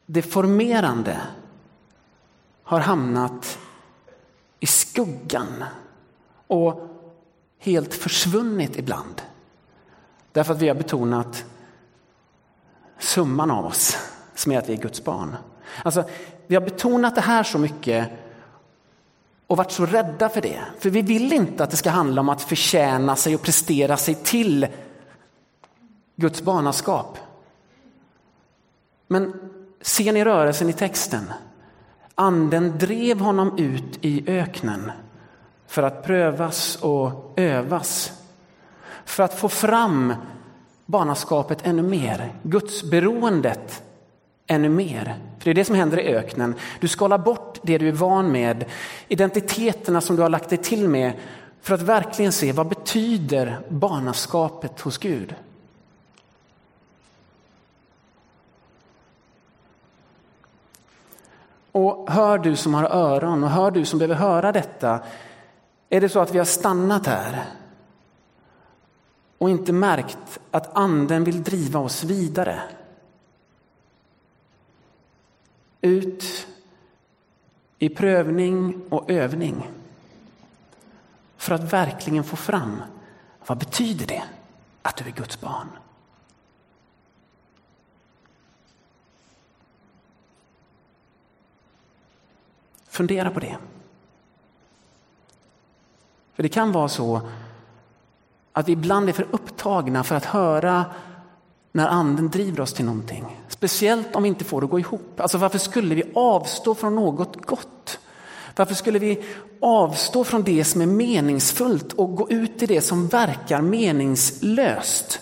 det 0.06 0.22
formerande 0.22 1.20
har 2.62 2.80
hamnat 2.80 3.58
i 4.60 4.66
skuggan 4.66 5.64
och 6.46 6.88
helt 7.58 7.94
försvunnit 7.94 8.76
ibland. 8.76 9.22
Därför 10.32 10.54
att 10.54 10.62
vi 10.62 10.68
har 10.68 10.74
betonat 10.74 11.44
summan 12.98 13.50
av 13.50 13.66
oss 13.66 13.96
som 14.34 14.52
är 14.52 14.58
att 14.58 14.68
vi 14.68 14.72
är 14.72 14.82
Guds 14.82 15.04
barn. 15.04 15.36
Alltså, 15.82 16.04
vi 16.46 16.54
har 16.54 16.62
betonat 16.62 17.14
det 17.14 17.20
här 17.20 17.42
så 17.42 17.58
mycket 17.58 18.08
och 19.46 19.56
varit 19.56 19.72
så 19.72 19.86
rädda 19.86 20.28
för 20.28 20.40
det. 20.40 20.60
För 20.78 20.90
vi 20.90 21.02
vill 21.02 21.32
inte 21.32 21.64
att 21.64 21.70
det 21.70 21.76
ska 21.76 21.90
handla 21.90 22.20
om 22.20 22.28
att 22.28 22.42
förtjäna 22.42 23.16
sig 23.16 23.34
och 23.34 23.42
prestera 23.42 23.96
sig 23.96 24.14
till 24.14 24.66
Guds 26.16 26.42
barnaskap. 26.42 27.18
Men 29.12 29.32
ser 29.80 30.12
ni 30.12 30.24
rörelsen 30.24 30.68
i 30.68 30.72
texten? 30.72 31.32
Anden 32.14 32.78
drev 32.78 33.20
honom 33.20 33.58
ut 33.58 33.98
i 34.00 34.24
öknen 34.26 34.92
för 35.66 35.82
att 35.82 36.04
prövas 36.04 36.76
och 36.76 37.32
övas. 37.36 38.12
För 39.04 39.22
att 39.22 39.38
få 39.38 39.48
fram 39.48 40.14
barnaskapet 40.86 41.66
ännu 41.66 41.82
mer, 41.82 42.32
gudsberoendet 42.42 43.82
ännu 44.46 44.68
mer. 44.68 45.16
För 45.38 45.44
det 45.44 45.50
är 45.50 45.54
det 45.54 45.64
som 45.64 45.76
händer 45.76 46.00
i 46.00 46.14
öknen. 46.14 46.54
Du 46.80 46.88
skalar 46.88 47.18
bort 47.18 47.58
det 47.62 47.78
du 47.78 47.88
är 47.88 47.92
van 47.92 48.32
med, 48.32 48.64
identiteterna 49.08 50.00
som 50.00 50.16
du 50.16 50.22
har 50.22 50.28
lagt 50.28 50.48
dig 50.48 50.58
till 50.58 50.88
med 50.88 51.12
för 51.60 51.74
att 51.74 51.82
verkligen 51.82 52.32
se 52.32 52.52
vad 52.52 52.68
betyder 52.68 53.60
barnaskapet 53.68 54.80
hos 54.80 54.98
Gud. 54.98 55.34
Och 61.72 62.10
hör 62.10 62.38
du 62.38 62.56
som 62.56 62.74
har 62.74 62.84
öron 62.84 63.44
och 63.44 63.50
hör 63.50 63.70
du 63.70 63.84
som 63.84 63.98
behöver 63.98 64.14
höra 64.14 64.52
detta. 64.52 65.00
Är 65.88 66.00
det 66.00 66.08
så 66.08 66.20
att 66.20 66.34
vi 66.34 66.38
har 66.38 66.44
stannat 66.44 67.06
här 67.06 67.44
och 69.38 69.50
inte 69.50 69.72
märkt 69.72 70.40
att 70.50 70.76
anden 70.76 71.24
vill 71.24 71.42
driva 71.42 71.80
oss 71.80 72.04
vidare. 72.04 72.62
Ut 75.80 76.46
i 77.78 77.88
prövning 77.88 78.82
och 78.88 79.10
övning. 79.10 79.70
För 81.36 81.54
att 81.54 81.72
verkligen 81.72 82.24
få 82.24 82.36
fram 82.36 82.82
vad 83.46 83.58
betyder 83.58 84.06
det 84.06 84.22
att 84.82 84.96
du 84.96 85.04
är 85.04 85.10
Guds 85.10 85.40
barn? 85.40 85.68
Fundera 92.92 93.30
på 93.30 93.40
det. 93.40 93.56
För 96.34 96.42
det 96.42 96.48
kan 96.48 96.72
vara 96.72 96.88
så 96.88 97.20
att 98.52 98.68
vi 98.68 98.72
ibland 98.72 99.08
är 99.08 99.12
för 99.12 99.26
upptagna 99.30 100.04
för 100.04 100.14
att 100.14 100.24
höra 100.24 100.84
när 101.72 101.88
anden 101.88 102.28
driver 102.28 102.60
oss 102.60 102.72
till 102.72 102.84
någonting. 102.84 103.40
Speciellt 103.48 104.16
om 104.16 104.22
vi 104.22 104.28
inte 104.28 104.44
får 104.44 104.60
det 104.60 104.64
att 104.64 104.70
gå 104.70 104.78
ihop. 104.78 105.20
Alltså 105.20 105.38
varför 105.38 105.58
skulle 105.58 105.94
vi 105.94 106.02
avstå 106.14 106.74
från 106.74 106.96
något 106.96 107.46
gott? 107.46 107.98
Varför 108.56 108.74
skulle 108.74 108.98
vi 108.98 109.24
avstå 109.60 110.24
från 110.24 110.42
det 110.42 110.64
som 110.64 110.80
är 110.80 110.86
meningsfullt 110.86 111.92
och 111.92 112.16
gå 112.16 112.30
ut 112.30 112.62
i 112.62 112.66
det 112.66 112.80
som 112.80 113.08
verkar 113.08 113.60
meningslöst? 113.60 115.20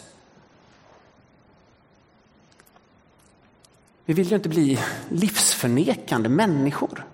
Vi 4.05 4.15
vill 4.15 4.29
ju 4.29 4.37
inte 4.37 4.49
bli 4.49 4.79
livsförnekande 5.09 6.29
människor. 6.29 7.07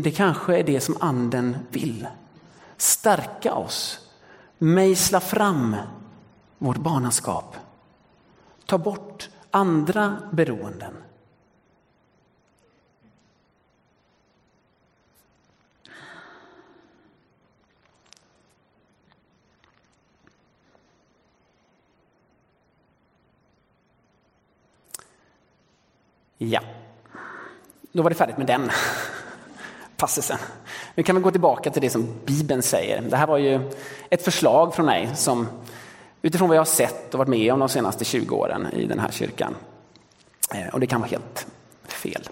Det 0.00 0.10
kanske 0.10 0.58
är 0.58 0.64
det 0.64 0.80
som 0.80 0.96
anden 1.00 1.56
vill. 1.70 2.06
Stärka 2.76 3.54
oss, 3.54 4.08
mejsla 4.58 5.20
fram 5.20 5.76
vårt 6.58 6.76
barnaskap. 6.76 7.56
Ta 8.66 8.78
bort 8.78 9.28
andra 9.50 10.16
beroenden. 10.30 10.94
Ja, 26.38 26.60
då 27.92 28.02
var 28.02 28.10
det 28.10 28.16
färdigt 28.16 28.38
med 28.38 28.46
den 28.46 28.70
passusen. 29.98 30.38
Nu 30.94 31.02
kan 31.02 31.16
vi 31.16 31.22
gå 31.22 31.30
tillbaka 31.30 31.70
till 31.70 31.82
det 31.82 31.90
som 31.90 32.08
Bibeln 32.24 32.62
säger. 32.62 33.02
Det 33.02 33.16
här 33.16 33.26
var 33.26 33.38
ju 33.38 33.70
ett 34.10 34.24
förslag 34.24 34.74
från 34.74 34.86
mig 34.86 35.10
som 35.14 35.48
utifrån 36.22 36.48
vad 36.48 36.56
jag 36.56 36.60
har 36.60 36.66
sett 36.66 37.14
och 37.14 37.18
varit 37.18 37.28
med 37.28 37.52
om 37.52 37.58
de 37.58 37.68
senaste 37.68 38.04
20 38.04 38.36
åren 38.36 38.66
i 38.72 38.86
den 38.86 38.98
här 38.98 39.10
kyrkan. 39.10 39.54
Eh, 40.54 40.74
och 40.74 40.80
det 40.80 40.86
kan 40.86 41.00
vara 41.00 41.10
helt 41.10 41.46
fel. 41.84 42.28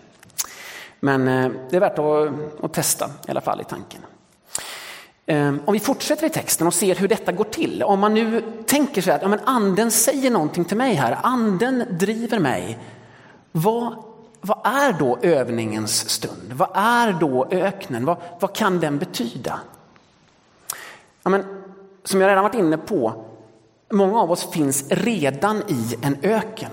Men 1.00 1.28
eh, 1.28 1.50
det 1.70 1.76
är 1.76 1.80
värt 1.80 1.98
att, 1.98 2.64
att 2.64 2.72
testa 2.72 3.10
i 3.28 3.30
alla 3.30 3.40
fall 3.40 3.60
i 3.60 3.64
tanken. 3.64 4.00
Eh, 5.26 5.54
om 5.64 5.72
vi 5.72 5.80
fortsätter 5.80 6.26
i 6.26 6.30
texten 6.30 6.66
och 6.66 6.74
ser 6.74 6.94
hur 6.94 7.08
detta 7.08 7.32
går 7.32 7.44
till. 7.44 7.82
Om 7.82 8.00
man 8.00 8.14
nu 8.14 8.42
tänker 8.66 9.02
sig 9.02 9.14
att 9.14 9.22
ja, 9.22 9.28
men 9.28 9.40
anden 9.44 9.90
säger 9.90 10.30
någonting 10.30 10.64
till 10.64 10.76
mig 10.76 10.94
här, 10.94 11.18
anden 11.22 11.84
driver 11.90 12.38
mig. 12.38 12.78
Vad 13.52 13.94
vad 14.40 14.66
är 14.66 14.92
då 14.92 15.18
övningens 15.22 16.08
stund? 16.08 16.52
Vad 16.52 16.68
är 16.74 17.12
då 17.12 17.46
öknen? 17.50 18.04
Vad, 18.04 18.16
vad 18.40 18.54
kan 18.54 18.80
den 18.80 18.98
betyda? 18.98 19.60
Ja, 21.22 21.30
men, 21.30 21.44
som 22.04 22.20
jag 22.20 22.28
redan 22.28 22.44
varit 22.44 22.54
inne 22.54 22.78
på, 22.78 23.24
många 23.90 24.20
av 24.20 24.30
oss 24.30 24.50
finns 24.50 24.84
redan 24.88 25.62
i 25.68 25.96
en 26.02 26.16
öken. 26.22 26.70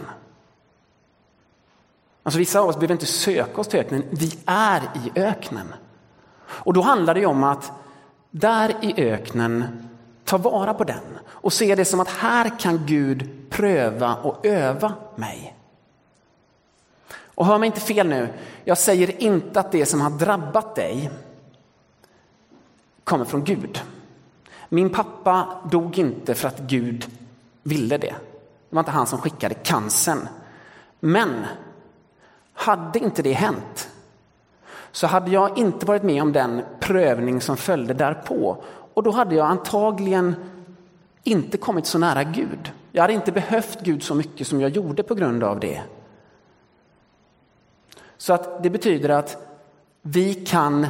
Alltså 2.23 2.39
vissa 2.39 2.59
av 2.59 2.69
oss 2.69 2.75
behöver 2.75 2.93
inte 2.93 3.05
söka 3.05 3.61
oss 3.61 3.67
till 3.67 3.79
öknen, 3.79 4.03
vi 4.09 4.39
är 4.45 4.81
i 4.81 5.19
öknen. 5.19 5.73
Och 6.45 6.73
då 6.73 6.81
handlar 6.81 7.13
det 7.13 7.25
om 7.25 7.43
att 7.43 7.71
där 8.31 8.75
i 8.81 8.93
öknen 9.11 9.87
ta 10.25 10.37
vara 10.37 10.73
på 10.73 10.83
den 10.83 11.19
och 11.25 11.53
se 11.53 11.75
det 11.75 11.85
som 11.85 11.99
att 11.99 12.09
här 12.09 12.59
kan 12.59 12.85
Gud 12.85 13.29
pröva 13.49 14.15
och 14.15 14.45
öva 14.45 14.93
mig. 15.15 15.55
Och 17.35 17.45
hör 17.45 17.57
mig 17.57 17.67
inte 17.67 17.79
fel 17.79 18.07
nu, 18.07 18.29
jag 18.63 18.77
säger 18.77 19.21
inte 19.21 19.59
att 19.59 19.71
det 19.71 19.85
som 19.85 20.01
har 20.01 20.09
drabbat 20.09 20.75
dig 20.75 21.11
kommer 23.03 23.25
från 23.25 23.43
Gud. 23.43 23.81
Min 24.69 24.89
pappa 24.89 25.61
dog 25.71 25.97
inte 25.97 26.35
för 26.35 26.47
att 26.47 26.59
Gud 26.59 27.05
ville 27.63 27.97
det. 27.97 28.15
Det 28.69 28.75
var 28.75 28.79
inte 28.79 28.91
han 28.91 29.07
som 29.07 29.19
skickade 29.19 29.55
cancern. 29.55 30.27
Men 30.99 31.45
hade 32.53 32.99
inte 32.99 33.21
det 33.21 33.33
hänt 33.33 33.89
så 34.91 35.07
hade 35.07 35.31
jag 35.31 35.57
inte 35.57 35.85
varit 35.85 36.03
med 36.03 36.21
om 36.21 36.33
den 36.33 36.61
prövning 36.79 37.41
som 37.41 37.57
följde 37.57 37.93
därpå. 37.93 38.57
Och 38.93 39.03
då 39.03 39.11
hade 39.11 39.35
jag 39.35 39.47
antagligen 39.47 40.35
inte 41.23 41.57
kommit 41.57 41.85
så 41.85 41.97
nära 41.97 42.23
Gud. 42.23 42.71
Jag 42.91 43.01
hade 43.01 43.13
inte 43.13 43.31
behövt 43.31 43.81
Gud 43.81 44.03
så 44.03 44.15
mycket 44.15 44.47
som 44.47 44.61
jag 44.61 44.71
gjorde 44.71 45.03
på 45.03 45.15
grund 45.15 45.43
av 45.43 45.59
det. 45.59 45.81
Så 48.23 48.33
att 48.33 48.63
det 48.63 48.69
betyder 48.69 49.09
att 49.09 49.37
vi 50.01 50.33
kan 50.33 50.87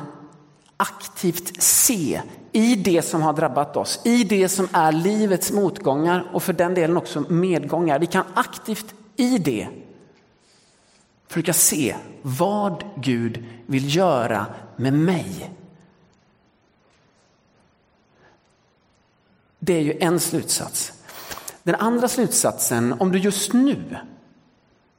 aktivt 0.78 1.62
se 1.62 2.22
i 2.52 2.76
det 2.76 3.02
som 3.02 3.22
har 3.22 3.34
drabbat 3.34 3.78
oss, 3.78 4.02
i 4.04 4.24
det 4.24 4.50
som 4.50 4.68
är 4.74 4.92
livets 4.92 5.52
motgångar 5.52 6.30
och 6.34 6.44
för 6.44 6.54
den 6.54 6.74
delen 6.74 6.98
också 6.98 7.20
medgångar. 7.30 8.00
Vi 8.00 8.06
kan 8.06 8.24
aktivt 8.34 8.94
i 9.16 9.38
det 9.38 9.68
försöka 11.28 11.54
se 11.54 11.96
vad 12.22 12.84
Gud 12.96 13.46
vill 13.66 13.96
göra 13.96 14.46
med 14.76 14.94
mig. 14.94 15.52
Det 19.60 19.74
är 19.74 19.82
ju 19.82 19.98
en 20.00 20.20
slutsats. 20.20 20.94
Den 21.64 21.76
andra 21.76 22.08
slutsatsen, 22.08 22.96
om 23.00 23.12
du 23.12 23.20
just 23.20 23.54
nu 23.54 23.98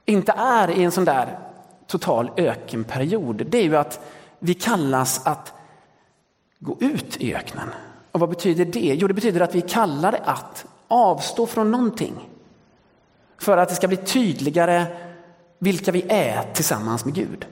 inte 0.05 0.33
är 0.33 0.70
i 0.70 0.83
en 0.85 0.92
sån 0.92 1.05
där 1.05 1.38
total 1.99 2.31
ökenperiod, 2.37 3.47
det 3.47 3.59
är 3.59 3.63
ju 3.63 3.77
att 3.77 4.01
vi 4.39 4.55
kallas 4.55 5.27
att 5.27 5.53
gå 6.59 6.77
ut 6.81 7.17
i 7.17 7.35
öknen. 7.35 7.69
Och 8.13 8.21
vad 8.21 8.29
betyder 8.29 8.65
det? 8.65 8.95
Jo, 9.01 9.09
det 9.09 9.15
betyder 9.15 9.41
att 9.41 9.55
vi 9.55 9.61
kallar 9.61 10.13
det 10.13 10.19
att 10.19 10.67
avstå 10.89 11.47
från 11.47 11.71
någonting. 11.71 12.29
För 13.39 13.57
att 13.57 13.69
det 13.69 13.75
ska 13.75 13.89
bli 13.89 13.97
tydligare 13.97 14.87
vilka 15.59 15.93
vi 15.93 16.05
är 16.09 16.53
tillsammans 16.53 17.05
med 17.05 17.15
Gud. 17.15 17.47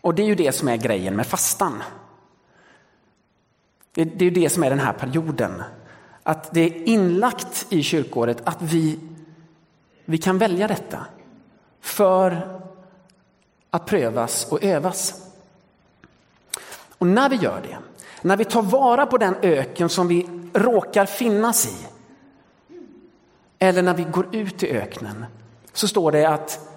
Och 0.00 0.14
det 0.14 0.22
är 0.22 0.26
ju 0.26 0.34
det 0.34 0.52
som 0.52 0.68
är 0.68 0.76
grejen 0.76 1.16
med 1.16 1.26
fastan. 1.26 1.82
Det 3.92 4.02
är 4.02 4.22
ju 4.22 4.30
det 4.30 4.50
som 4.50 4.62
är 4.62 4.70
den 4.70 4.78
här 4.78 4.92
perioden. 4.92 5.62
Att 6.22 6.52
det 6.52 6.60
är 6.60 6.88
inlagt 6.88 7.66
i 7.68 7.82
kyrkåret 7.82 8.42
att 8.44 8.62
vi, 8.62 8.98
vi 10.10 10.18
kan 10.18 10.38
välja 10.38 10.68
detta 10.68 11.06
för 11.80 12.58
att 13.70 13.86
prövas 13.86 14.46
och 14.50 14.64
övas. 14.64 15.26
Och 16.98 17.06
när 17.06 17.28
vi 17.28 17.36
gör 17.36 17.60
det, 17.62 17.78
när 18.22 18.36
vi 18.36 18.44
tar 18.44 18.62
vara 18.62 19.06
på 19.06 19.18
den 19.18 19.34
öken 19.42 19.88
som 19.88 20.08
vi 20.08 20.28
råkar 20.54 21.06
finnas 21.06 21.66
i, 21.66 21.86
eller 23.58 23.82
när 23.82 23.94
vi 23.94 24.04
går 24.04 24.34
ut 24.34 24.62
i 24.62 24.70
öknen, 24.70 25.24
så 25.72 25.88
står 25.88 26.12
det 26.12 26.24
att 26.24 26.68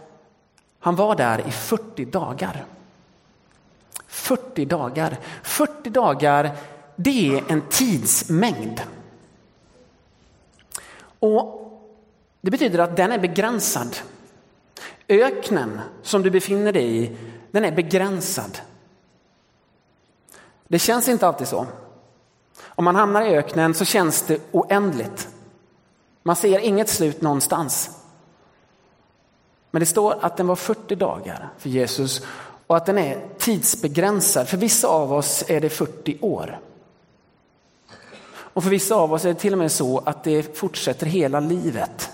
han 0.80 0.96
var 0.96 1.16
där 1.16 1.48
i 1.48 1.52
40 1.52 2.06
dagar. 2.06 2.66
40 4.08 4.66
dagar. 4.66 5.18
40 5.44 5.90
dagar, 5.90 6.52
det 6.96 7.38
är 7.38 7.52
en 7.52 7.62
tidsmängd. 7.62 8.82
Och 11.20 11.61
det 12.42 12.52
betyder 12.52 12.80
att 12.80 12.98
den 12.98 13.12
är 13.12 13.20
begränsad. 13.20 13.98
Öknen 15.08 15.82
som 16.02 16.24
du 16.24 16.30
befinner 16.30 16.72
dig 16.72 17.04
i, 17.04 17.18
den 17.52 17.66
är 17.66 17.72
begränsad. 17.72 18.58
Det 20.68 20.80
känns 20.80 21.08
inte 21.08 21.28
alltid 21.28 21.48
så. 21.48 21.68
Om 22.64 22.86
man 22.86 22.96
hamnar 22.96 23.22
i 23.22 23.38
öknen 23.38 23.74
så 23.74 23.86
känns 23.86 24.22
det 24.22 24.40
oändligt. 24.52 25.28
Man 26.24 26.36
ser 26.36 26.60
inget 26.60 26.90
slut 26.90 27.22
någonstans. 27.22 27.90
Men 29.72 29.80
det 29.80 29.86
står 29.86 30.18
att 30.22 30.38
den 30.38 30.48
var 30.48 30.56
40 30.56 30.96
dagar 30.96 31.50
för 31.58 31.70
Jesus 31.70 32.22
och 32.68 32.78
att 32.78 32.86
den 32.86 32.98
är 32.98 33.28
tidsbegränsad. 33.38 34.48
För 34.48 34.58
vissa 34.58 34.88
av 34.88 35.14
oss 35.14 35.44
är 35.48 35.62
det 35.62 35.70
40 35.70 36.18
år. 36.22 36.60
Och 38.30 38.64
för 38.64 38.70
vissa 38.70 38.96
av 38.96 39.14
oss 39.14 39.26
är 39.26 39.30
det 39.30 39.40
till 39.40 39.54
och 39.54 39.60
med 39.60 39.72
så 39.72 40.00
att 40.06 40.24
det 40.24 40.58
fortsätter 40.58 41.06
hela 41.06 41.40
livet. 41.40 42.12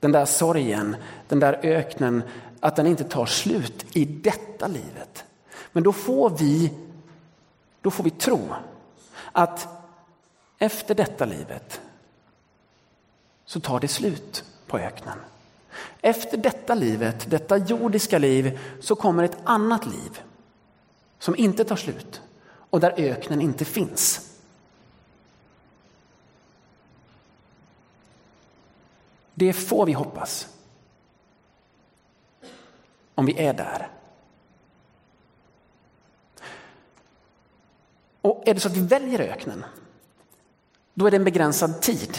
Den 0.00 0.12
där 0.12 0.24
sorgen, 0.24 0.96
den 1.28 1.40
där 1.40 1.60
öknen, 1.62 2.22
att 2.60 2.76
den 2.76 2.86
inte 2.86 3.04
tar 3.04 3.26
slut 3.26 3.96
i 3.96 4.04
detta 4.04 4.66
livet. 4.66 5.24
Men 5.72 5.82
då 5.82 5.92
får 5.92 6.30
vi, 6.30 6.72
då 7.80 7.90
får 7.90 8.04
vi 8.04 8.10
tro 8.10 8.40
att 9.32 9.68
efter 10.58 10.94
detta 10.94 11.24
livet 11.24 11.80
så 13.44 13.60
tar 13.60 13.80
det 13.80 13.88
slut 13.88 14.44
på 14.66 14.78
öknen. 14.78 15.18
Efter 16.00 16.36
detta 16.36 16.74
livet, 16.74 17.30
detta 17.30 17.56
jordiska 17.56 18.18
liv, 18.18 18.58
så 18.80 18.94
kommer 18.94 19.24
ett 19.24 19.38
annat 19.44 19.86
liv 19.86 20.22
som 21.18 21.36
inte 21.36 21.64
tar 21.64 21.76
slut 21.76 22.20
och 22.70 22.80
där 22.80 22.94
öknen 22.96 23.40
inte 23.40 23.64
finns. 23.64 24.27
Det 29.38 29.52
får 29.52 29.86
vi 29.86 29.92
hoppas. 29.92 30.48
Om 33.14 33.26
vi 33.26 33.38
är 33.38 33.52
där. 33.52 33.88
Och 38.20 38.42
är 38.46 38.54
det 38.54 38.60
så 38.60 38.68
att 38.68 38.76
vi 38.76 38.86
väljer 38.86 39.20
öknen, 39.20 39.64
då 40.94 41.06
är 41.06 41.10
det 41.10 41.16
en 41.16 41.24
begränsad 41.24 41.80
tid. 41.80 42.18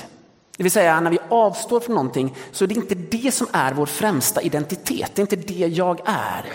Det 0.58 0.63
vill 0.63 0.71
säga 0.71 0.99
när 0.99 1.12
vi 1.12 1.19
avstår 1.29 1.79
från 1.79 1.95
någonting 1.95 2.36
så 2.51 2.63
är 2.63 2.67
det 2.67 2.75
inte 2.75 2.95
det 2.95 3.32
som 3.34 3.47
är 3.53 3.73
vår 3.73 3.86
främsta 3.86 4.41
identitet. 4.41 5.12
Det 5.15 5.19
är 5.19 5.23
inte 5.23 5.53
det 5.53 5.67
jag 5.67 6.01
är. 6.05 6.45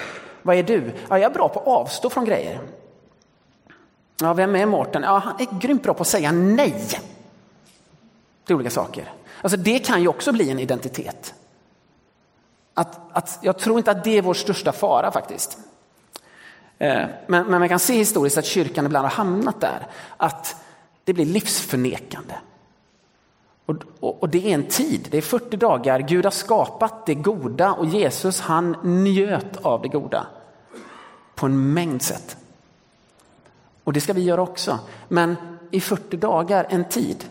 Vad 0.42 0.56
är 0.56 0.62
du? 0.62 0.92
Ja, 1.08 1.18
jag 1.18 1.30
är 1.30 1.34
bra 1.34 1.48
på 1.48 1.60
att 1.60 1.66
avstå 1.66 2.10
från 2.10 2.24
grejer. 2.24 2.60
Ja, 4.20 4.34
vem 4.34 4.56
är 4.56 4.66
Mårten? 4.66 5.02
Ja, 5.02 5.18
han 5.18 5.40
är 5.40 5.60
grymt 5.60 5.82
bra 5.82 5.94
på 5.94 6.02
att 6.02 6.08
säga 6.08 6.32
nej 6.32 6.88
till 8.44 8.54
olika 8.54 8.70
saker. 8.70 9.12
Alltså 9.44 9.56
det 9.56 9.78
kan 9.78 10.02
ju 10.02 10.08
också 10.08 10.32
bli 10.32 10.50
en 10.50 10.58
identitet. 10.58 11.34
Att, 12.74 13.00
att, 13.12 13.38
jag 13.42 13.58
tror 13.58 13.78
inte 13.78 13.90
att 13.90 14.04
det 14.04 14.18
är 14.18 14.22
vår 14.22 14.34
största 14.34 14.72
fara 14.72 15.12
faktiskt. 15.12 15.58
Eh, 16.78 17.06
men, 17.26 17.46
men 17.46 17.58
man 17.58 17.68
kan 17.68 17.78
se 17.78 17.94
historiskt 17.94 18.38
att 18.38 18.44
kyrkan 18.44 18.86
ibland 18.86 19.04
har 19.04 19.10
hamnat 19.10 19.60
där. 19.60 19.86
Att 20.16 20.56
det 21.04 21.12
blir 21.12 21.24
livsförnekande. 21.24 22.34
Och, 23.66 23.76
och, 24.00 24.22
och, 24.22 24.28
det 24.28 24.50
är 24.50 24.54
en 24.54 24.66
tid, 24.66 25.08
det 25.10 25.18
är 25.18 25.22
40 25.22 25.56
dagar. 25.56 26.00
Gud 26.00 26.24
har 26.24 26.30
skapat 26.30 27.06
det 27.06 27.14
goda 27.14 27.72
och 27.72 27.86
Jesus 27.86 28.40
han 28.40 28.76
njöt 28.82 29.56
av 29.62 29.82
det 29.82 29.88
goda. 29.88 30.26
På 31.34 31.46
en 31.46 31.72
mängd 31.72 32.02
sätt. 32.02 32.36
Och 33.84 33.92
det 33.92 34.00
ska 34.00 34.12
vi 34.12 34.22
göra 34.22 34.42
också. 34.42 34.78
Men 35.08 35.36
i 35.70 35.80
40 35.80 36.16
dagar, 36.16 36.66
en 36.70 36.84
tid. 36.84 37.24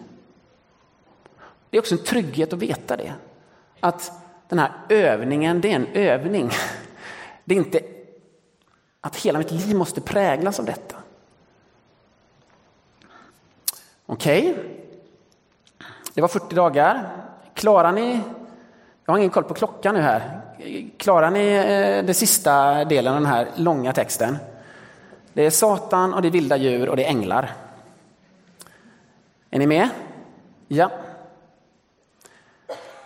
Det 1.74 1.78
är 1.78 1.82
också 1.82 1.96
en 1.96 2.04
trygghet 2.04 2.54
att 2.54 2.60
veta 2.60 2.98
det. 2.98 3.14
Att 3.80 4.12
den 4.50 4.60
här 4.60 4.72
övningen, 4.90 5.62
det 5.62 5.72
är 5.72 5.76
en 5.76 5.88
övning. 5.94 6.50
Det 7.46 7.56
är 7.56 7.58
inte 7.58 7.80
att 9.02 9.16
hela 9.16 9.40
mitt 9.40 9.52
liv 9.52 9.76
måste 9.76 10.02
präglas 10.02 10.60
av 10.60 10.66
detta. 10.66 10.96
Okej, 14.06 14.52
okay. 14.52 14.64
det 16.14 16.22
var 16.22 16.28
40 16.28 16.56
dagar. 16.56 17.10
Klarar 17.54 17.92
ni, 17.92 18.20
jag 19.06 19.14
har 19.14 19.18
ingen 19.18 19.30
koll 19.30 19.44
på 19.44 19.54
klockan 19.54 19.96
nu 19.96 20.02
här, 20.02 20.42
klarar 20.98 21.32
ni 21.32 21.54
eh, 21.54 22.06
den 22.06 22.16
sista 22.16 22.86
delen 22.86 23.14
av 23.14 23.22
den 23.22 23.32
här 23.32 23.48
långa 23.56 23.94
texten? 23.94 24.38
Det 25.34 25.46
är 25.46 25.50
Satan 25.50 26.14
och 26.14 26.22
det 26.22 26.28
är 26.28 26.32
vilda 26.32 26.58
djur 26.58 26.90
och 26.90 26.96
det 26.96 27.06
är 27.06 27.10
änglar. 27.10 27.52
Är 29.50 29.60
ni 29.60 29.68
med? 29.68 29.90
Ja. 30.68 30.92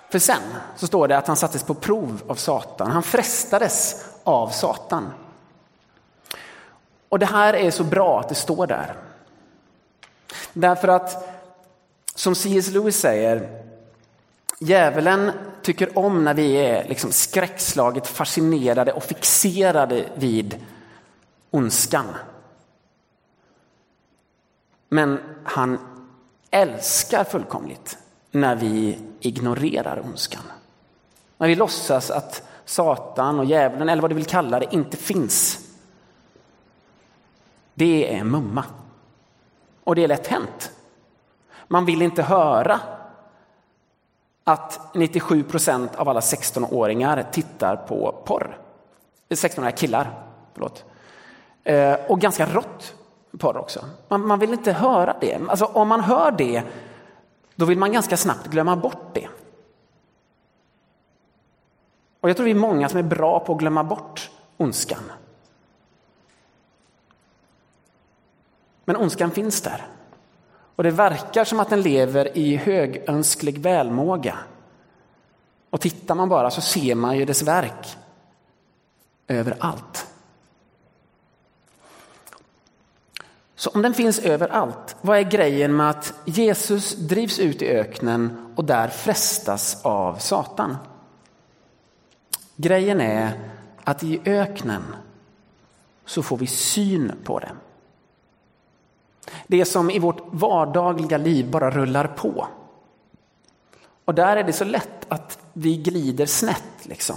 För 0.09 0.19
sen 0.19 0.41
så 0.75 0.87
står 0.87 1.07
det 1.07 1.17
att 1.17 1.27
han 1.27 1.35
sattes 1.35 1.63
på 1.63 1.73
prov 1.73 2.21
av 2.27 2.35
Satan. 2.35 2.91
Han 2.91 3.03
frestades 3.03 4.05
av 4.23 4.49
Satan. 4.49 5.09
Och 7.09 7.19
det 7.19 7.25
här 7.25 7.53
är 7.53 7.71
så 7.71 7.83
bra 7.83 8.19
att 8.19 8.29
det 8.29 8.35
står 8.35 8.67
där. 8.67 8.95
Därför 10.53 10.87
att, 10.87 11.29
som 12.15 12.35
C.S. 12.35 12.67
Lewis 12.67 12.99
säger, 12.99 13.63
djävulen 14.59 15.31
tycker 15.61 15.97
om 15.97 16.23
när 16.23 16.33
vi 16.33 16.53
är 16.53 16.87
liksom 16.87 17.11
skräckslaget 17.11 18.07
fascinerade 18.07 18.93
och 18.93 19.03
fixerade 19.03 20.05
vid 20.15 20.65
ondskan. 21.51 22.05
Men 24.89 25.19
han 25.43 25.79
älskar 26.51 27.23
fullkomligt 27.23 27.97
när 28.31 28.55
vi 28.55 28.99
ignorerar 29.19 30.01
ondskan. 30.05 30.43
När 31.37 31.47
vi 31.47 31.55
låtsas 31.55 32.11
att 32.11 32.43
Satan 32.65 33.39
och 33.39 33.45
djävulen, 33.45 33.89
eller 33.89 34.01
vad 34.01 34.11
du 34.11 34.15
vill 34.15 34.25
kalla 34.25 34.59
det, 34.59 34.73
inte 34.75 34.97
finns. 34.97 35.59
Det 37.73 38.17
är 38.17 38.23
mumma. 38.23 38.63
Och 39.83 39.95
det 39.95 40.03
är 40.03 40.07
lätt 40.07 40.27
hänt. 40.27 40.71
Man 41.67 41.85
vill 41.85 42.01
inte 42.01 42.23
höra 42.23 42.79
att 44.43 44.95
97 44.95 45.43
procent 45.43 45.95
av 45.95 46.09
alla 46.09 46.19
16-åringar 46.19 47.25
tittar 47.31 47.75
på 47.75 48.15
porr. 48.25 48.57
Eh, 49.29 49.35
16-åriga 49.35 49.71
killar, 49.71 50.13
förlåt. 50.53 50.85
Eh, 51.63 51.93
och 52.07 52.21
ganska 52.21 52.45
rått 52.45 52.95
porr 53.39 53.57
också. 53.57 53.85
Man, 54.07 54.27
man 54.27 54.39
vill 54.39 54.53
inte 54.53 54.71
höra 54.71 55.15
det. 55.21 55.39
Alltså, 55.47 55.65
om 55.65 55.87
man 55.87 56.01
hör 56.01 56.31
det, 56.31 56.63
då 57.57 57.65
vill 57.65 57.77
man 57.77 57.91
ganska 57.91 58.17
snabbt 58.17 58.47
glömma 58.47 58.75
bort 58.75 59.13
det. 59.13 59.27
Och 62.19 62.29
jag 62.29 62.37
tror 62.37 62.45
vi 62.45 62.51
är 62.51 62.55
många 62.55 62.89
som 62.89 62.99
är 62.99 63.03
bra 63.03 63.39
på 63.39 63.53
att 63.53 63.59
glömma 63.59 63.83
bort 63.83 64.31
ondskan. 64.57 65.11
Men 68.85 68.95
ondskan 68.95 69.31
finns 69.31 69.61
där. 69.61 69.87
Och 70.75 70.83
det 70.83 70.91
verkar 70.91 71.43
som 71.43 71.59
att 71.59 71.69
den 71.69 71.81
lever 71.81 72.37
i 72.37 72.55
högönsklig 72.55 73.57
välmåga. 73.59 74.37
Och 75.69 75.81
tittar 75.81 76.15
man 76.15 76.29
bara 76.29 76.51
så 76.51 76.61
ser 76.61 76.95
man 76.95 77.17
ju 77.17 77.25
dess 77.25 77.41
verk 77.41 77.97
överallt. 79.27 80.07
Så 83.59 83.69
om 83.69 83.81
den 83.81 83.93
finns 83.93 84.19
överallt, 84.19 84.95
vad 85.01 85.17
är 85.17 85.23
grejen 85.23 85.75
med 85.75 85.89
att 85.89 86.13
Jesus 86.25 86.95
drivs 86.95 87.39
ut 87.39 87.61
i 87.61 87.67
öknen 87.67 88.53
och 88.55 88.65
där 88.65 88.87
frestas 88.87 89.85
av 89.85 90.15
Satan? 90.15 90.77
Grejen 92.55 93.01
är 93.01 93.39
att 93.83 94.03
i 94.03 94.21
öknen 94.25 94.83
så 96.05 96.23
får 96.23 96.37
vi 96.37 96.47
syn 96.47 97.11
på 97.23 97.39
det. 97.39 97.51
Det 99.47 99.65
som 99.65 99.89
i 99.89 99.99
vårt 99.99 100.21
vardagliga 100.31 101.17
liv 101.17 101.51
bara 101.51 101.71
rullar 101.71 102.07
på. 102.07 102.47
Och 104.05 104.15
där 104.15 104.37
är 104.37 104.43
det 104.43 104.53
så 104.53 104.65
lätt 104.65 105.05
att 105.07 105.39
vi 105.53 105.77
glider 105.77 106.25
snett. 106.25 106.73
Liksom. 106.83 107.15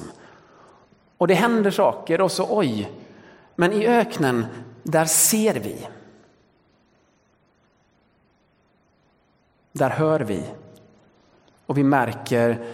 Och 1.16 1.28
det 1.28 1.34
händer 1.34 1.70
saker 1.70 2.20
och 2.20 2.32
så 2.32 2.46
oj. 2.58 2.90
Men 3.56 3.72
i 3.72 3.86
öknen, 3.86 4.46
där 4.82 5.04
ser 5.04 5.54
vi. 5.54 5.86
Där 9.72 9.90
hör 9.90 10.20
vi. 10.20 10.44
Och 11.66 11.78
vi 11.78 11.82
märker 11.82 12.66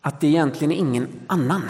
att 0.00 0.20
det 0.20 0.26
egentligen 0.26 0.72
är 0.72 0.76
ingen 0.76 1.08
annan. 1.26 1.62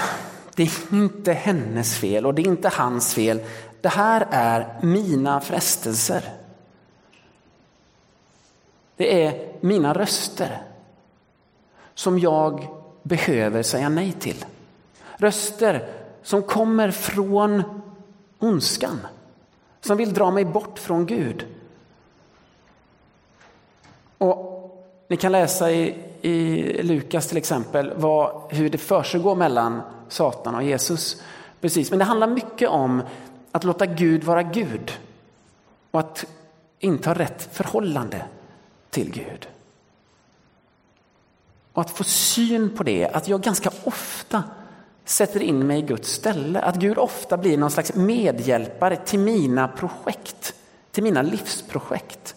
Det 0.55 0.63
är 0.63 0.95
inte 0.95 1.33
hennes 1.33 1.97
fel 1.97 2.27
och 2.27 2.35
det 2.35 2.43
är 2.43 2.47
inte 2.47 2.69
hans 2.69 3.15
fel. 3.15 3.41
Det 3.81 3.89
här 3.89 4.27
är 4.31 4.79
mina 4.83 5.41
frestelser. 5.41 6.25
Det 8.97 9.25
är 9.25 9.53
mina 9.61 9.93
röster 9.93 10.63
som 11.95 12.19
jag 12.19 12.67
behöver 13.03 13.63
säga 13.63 13.89
nej 13.89 14.13
till. 14.13 14.45
Röster 15.17 15.89
som 16.23 16.43
kommer 16.43 16.91
från 16.91 17.63
ondskan, 18.39 19.01
som 19.81 19.97
vill 19.97 20.15
dra 20.15 20.31
mig 20.31 20.45
bort 20.45 20.79
från 20.79 21.07
Gud. 21.07 21.47
Och 24.21 24.51
Ni 25.09 25.17
kan 25.17 25.33
läsa 25.33 25.71
i, 25.71 25.95
i 26.21 26.83
Lukas 26.83 27.27
till 27.27 27.37
exempel 27.37 27.93
vad, 27.97 28.53
hur 28.53 28.71
det 28.71 28.79
försiggår 28.79 29.35
mellan 29.35 29.81
Satan 30.09 30.55
och 30.55 30.63
Jesus. 30.63 31.23
Precis, 31.61 31.91
men 31.91 31.99
det 31.99 32.05
handlar 32.05 32.27
mycket 32.27 32.69
om 32.69 33.03
att 33.53 33.65
låta 33.65 33.87
Gud 33.87 34.25
vara 34.25 34.43
Gud 34.43 34.93
och 35.91 36.01
att 36.01 36.25
inte 36.79 37.09
ha 37.09 37.15
rätt 37.15 37.49
förhållande 37.53 38.25
till 38.91 39.11
Gud. 39.11 39.49
Och 41.73 41.83
att 41.83 41.91
få 41.91 42.05
syn 42.05 42.77
på 42.77 42.83
det, 42.83 43.07
att 43.07 43.29
jag 43.29 43.43
ganska 43.43 43.71
ofta 43.85 44.43
sätter 45.05 45.43
in 45.43 45.67
mig 45.67 45.79
i 45.79 45.83
Guds 45.83 46.13
ställe. 46.13 46.61
Att 46.61 46.77
Gud 46.77 46.99
ofta 46.99 47.37
blir 47.37 47.59
någon 47.59 47.71
slags 47.71 47.95
medhjälpare 47.95 48.97
till 48.97 49.19
mina 49.19 49.69
projekt, 49.69 50.55
till 50.91 51.03
mina 51.03 51.23
livsprojekt. 51.23 52.35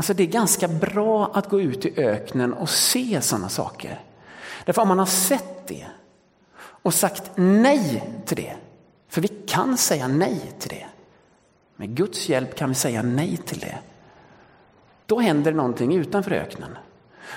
Alltså 0.00 0.14
det 0.14 0.22
är 0.22 0.26
ganska 0.26 0.68
bra 0.68 1.30
att 1.34 1.48
gå 1.48 1.60
ut 1.60 1.86
i 1.86 2.00
öknen 2.00 2.52
och 2.52 2.70
se 2.70 3.20
sådana 3.20 3.48
saker. 3.48 4.00
Därför 4.64 4.82
om 4.82 4.88
man 4.88 4.98
har 4.98 5.06
sett 5.06 5.66
det 5.66 5.86
och 6.60 6.94
sagt 6.94 7.30
nej 7.34 8.04
till 8.26 8.36
det, 8.36 8.56
för 9.08 9.20
vi 9.20 9.28
kan 9.28 9.76
säga 9.76 10.08
nej 10.08 10.52
till 10.58 10.68
det. 10.68 10.86
Med 11.76 11.88
Guds 11.88 12.28
hjälp 12.28 12.54
kan 12.54 12.68
vi 12.68 12.74
säga 12.74 13.02
nej 13.02 13.36
till 13.36 13.58
det. 13.58 13.78
Då 15.06 15.20
händer 15.20 15.52
någonting 15.52 15.94
utanför 15.94 16.30
öknen. 16.30 16.78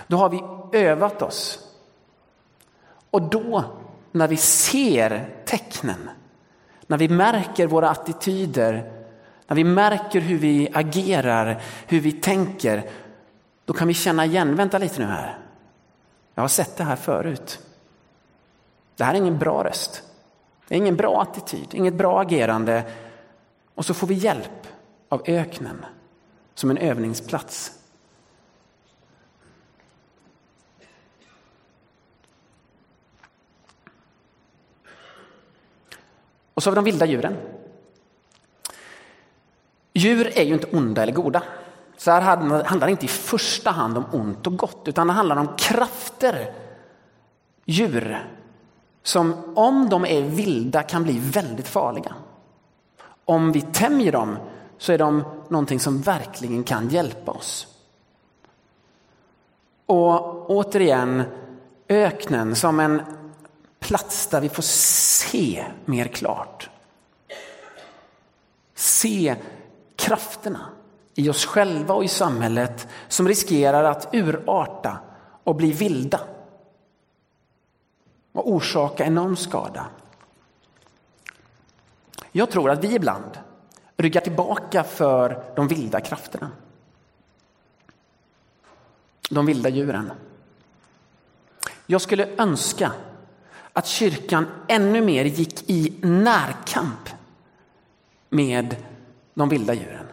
Då 0.08 0.17
har 0.17 0.30
vi 0.30 0.43
övat 0.80 1.21
oss. 1.21 1.60
Och 3.10 3.21
då, 3.21 3.63
när 4.12 4.28
vi 4.28 4.38
ser 4.38 5.30
tecknen, 5.45 6.10
när 6.88 6.97
vi 6.97 7.10
märker 7.10 7.67
våra 7.67 7.89
attityder, 7.89 9.02
när 9.47 9.56
vi 9.56 9.63
märker 9.63 10.21
hur 10.21 10.38
vi 10.38 10.69
agerar, 10.73 11.62
hur 11.88 11.99
vi 11.99 12.12
tänker, 12.12 12.89
då 13.65 13.73
kan 13.73 13.88
vi 13.88 13.93
känna 13.93 14.25
igen, 14.25 14.56
vänta 14.56 14.77
lite 14.77 14.99
nu 14.99 15.06
här. 15.06 15.38
Jag 16.36 16.43
har 16.43 16.47
sett 16.47 16.77
det 16.77 16.84
här 16.84 16.95
förut. 16.95 17.60
Det 18.95 19.03
här 19.03 19.13
är 19.13 19.17
ingen 19.17 19.38
bra 19.38 19.63
röst. 19.63 20.03
Det 20.67 20.75
är 20.75 20.77
ingen 20.77 20.95
bra 20.95 21.21
attityd, 21.21 21.67
inget 21.71 21.93
bra 21.93 22.21
agerande. 22.21 22.84
Och 23.75 23.86
så 23.86 23.93
får 23.93 24.08
vi 24.08 24.13
hjälp 24.13 24.67
av 25.10 25.21
öknen 25.25 25.86
som 26.56 26.71
en 26.71 26.77
övningsplats. 26.77 27.71
Och 36.53 36.63
så 36.63 36.69
har 36.69 36.71
vi 36.71 36.75
de 36.75 36.86
vilda 36.86 37.06
djuren. 37.06 37.52
Djur 39.93 40.38
är 40.38 40.43
ju 40.43 40.53
inte 40.53 40.67
onda 40.77 41.03
eller 41.03 41.13
goda. 41.13 41.43
Så 41.97 42.12
här 42.12 42.21
handlar 42.63 42.88
det 42.88 42.91
inte 42.91 43.06
i 43.06 43.10
första 43.10 43.71
hand 43.71 43.97
om 43.97 44.06
ont 44.12 44.47
och 44.47 44.58
gott, 44.58 44.82
utan 44.86 45.08
det 45.08 45.13
handlar 45.13 45.36
om 45.36 45.49
krafter. 45.58 46.53
Djur 47.65 48.29
som 49.03 49.53
om 49.58 49.89
de 49.89 50.06
är 50.06 50.21
vilda 50.21 50.84
kan 50.84 51.03
bli 51.03 51.19
väldigt 51.19 51.67
farliga. 51.67 52.15
Om 53.25 53.51
vi 53.51 53.62
tämjer 53.62 54.12
dem 54.12 54.38
så 54.77 54.91
är 54.91 54.97
de 54.97 55.23
någonting 55.47 55.79
som 55.79 56.01
verkligen 56.01 56.63
kan 56.63 56.89
hjälpa 56.89 57.32
oss. 57.32 57.67
Och 59.86 60.49
återigen, 60.49 61.23
öknen 61.88 62.56
som 62.56 62.79
en 62.79 63.01
plats 63.79 64.27
där 64.27 64.41
vi 64.41 64.49
får 64.49 64.63
se 64.63 65.65
mer 65.86 66.06
klart. 66.06 66.69
Se 68.75 69.36
krafterna 69.95 70.69
i 71.15 71.29
oss 71.29 71.45
själva 71.45 71.93
och 71.93 72.03
i 72.03 72.08
samhället 72.08 72.88
som 73.08 73.27
riskerar 73.27 73.84
att 73.84 74.10
urarta 74.13 74.97
och 75.43 75.56
bli 75.56 75.71
vilda 75.71 76.19
och 78.32 78.51
orsaka 78.51 79.06
enorm 79.06 79.36
skada. 79.36 79.86
Jag 82.32 82.51
tror 82.51 82.69
att 82.71 82.84
vi 82.84 82.95
ibland 82.95 83.38
ryggar 83.97 84.21
tillbaka 84.21 84.84
för 84.84 85.43
de 85.56 85.67
vilda 85.67 86.01
krafterna. 86.01 86.51
De 89.29 89.45
vilda 89.45 89.69
djuren. 89.69 90.12
Jag 91.86 92.01
skulle 92.01 92.27
önska 92.38 92.91
att 93.73 93.88
kyrkan 93.88 94.47
ännu 94.67 95.01
mer 95.01 95.25
gick 95.25 95.69
i 95.69 95.93
närkamp 96.01 97.10
med 98.29 98.75
de 99.33 99.49
vilda 99.49 99.73
djuren. 99.73 100.07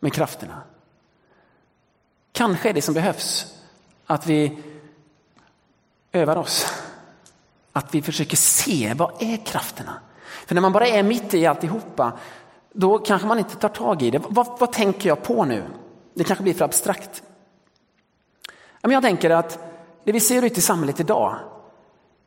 Med 0.00 0.12
krafterna. 0.12 0.62
Kanske 2.32 2.68
är 2.68 2.72
det 2.72 2.82
som 2.82 2.94
behövs 2.94 3.60
att 4.06 4.26
vi 4.26 4.58
övar 6.12 6.36
oss. 6.36 6.66
Att 7.72 7.94
vi 7.94 8.02
försöker 8.02 8.36
se 8.36 8.94
vad 8.94 9.22
är 9.22 9.36
krafterna? 9.36 10.00
För 10.46 10.54
när 10.54 10.62
man 10.62 10.72
bara 10.72 10.86
är 10.86 11.02
mitt 11.02 11.34
i 11.34 11.46
alltihopa, 11.46 12.12
då 12.72 12.98
kanske 12.98 13.28
man 13.28 13.38
inte 13.38 13.56
tar 13.56 13.68
tag 13.68 14.02
i 14.02 14.10
det. 14.10 14.18
Vad, 14.28 14.58
vad 14.58 14.72
tänker 14.72 15.08
jag 15.08 15.22
på 15.22 15.44
nu? 15.44 15.64
Det 16.14 16.24
kanske 16.24 16.42
blir 16.42 16.54
för 16.54 16.64
abstrakt. 16.64 17.22
Jag 18.80 19.02
tänker 19.02 19.30
att 19.30 19.58
det 20.04 20.12
vi 20.12 20.20
ser 20.20 20.42
ute 20.42 20.58
i 20.58 20.62
samhället 20.62 21.00
idag, 21.00 21.38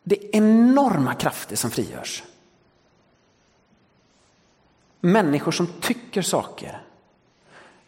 det 0.04 0.24
är 0.24 0.36
enorma 0.38 1.14
krafter 1.14 1.56
som 1.56 1.72
frigörs. 1.72 2.24
Människor 5.06 5.52
som 5.52 5.68
tycker 5.82 6.22
saker. 6.22 6.82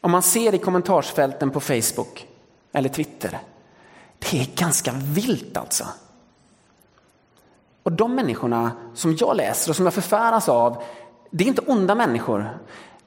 om 0.01 0.11
man 0.11 0.21
ser 0.21 0.55
i 0.55 0.57
kommentarsfälten 0.57 1.51
på 1.51 1.59
Facebook 1.59 2.27
eller 2.71 2.89
Twitter, 2.89 3.39
det 4.19 4.41
är 4.41 4.47
ganska 4.55 4.91
vilt 4.91 5.57
alltså. 5.57 5.87
Och 7.83 7.91
de 7.91 8.15
människorna 8.15 8.71
som 8.93 9.15
jag 9.19 9.35
läser 9.35 9.71
och 9.71 9.75
som 9.75 9.85
jag 9.85 9.93
förfäras 9.93 10.49
av, 10.49 10.83
det 11.31 11.43
är 11.43 11.47
inte 11.47 11.61
onda 11.61 11.95
människor, 11.95 12.57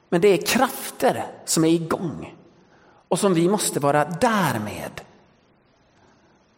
men 0.09 0.21
det 0.21 0.27
är 0.27 0.45
krafter 0.45 1.25
som 1.45 1.65
är 1.65 1.69
igång 1.69 2.35
och 3.07 3.19
som 3.19 3.33
vi 3.33 3.49
måste 3.49 3.79
vara 3.79 4.05
där 4.05 4.59
med. 4.59 5.01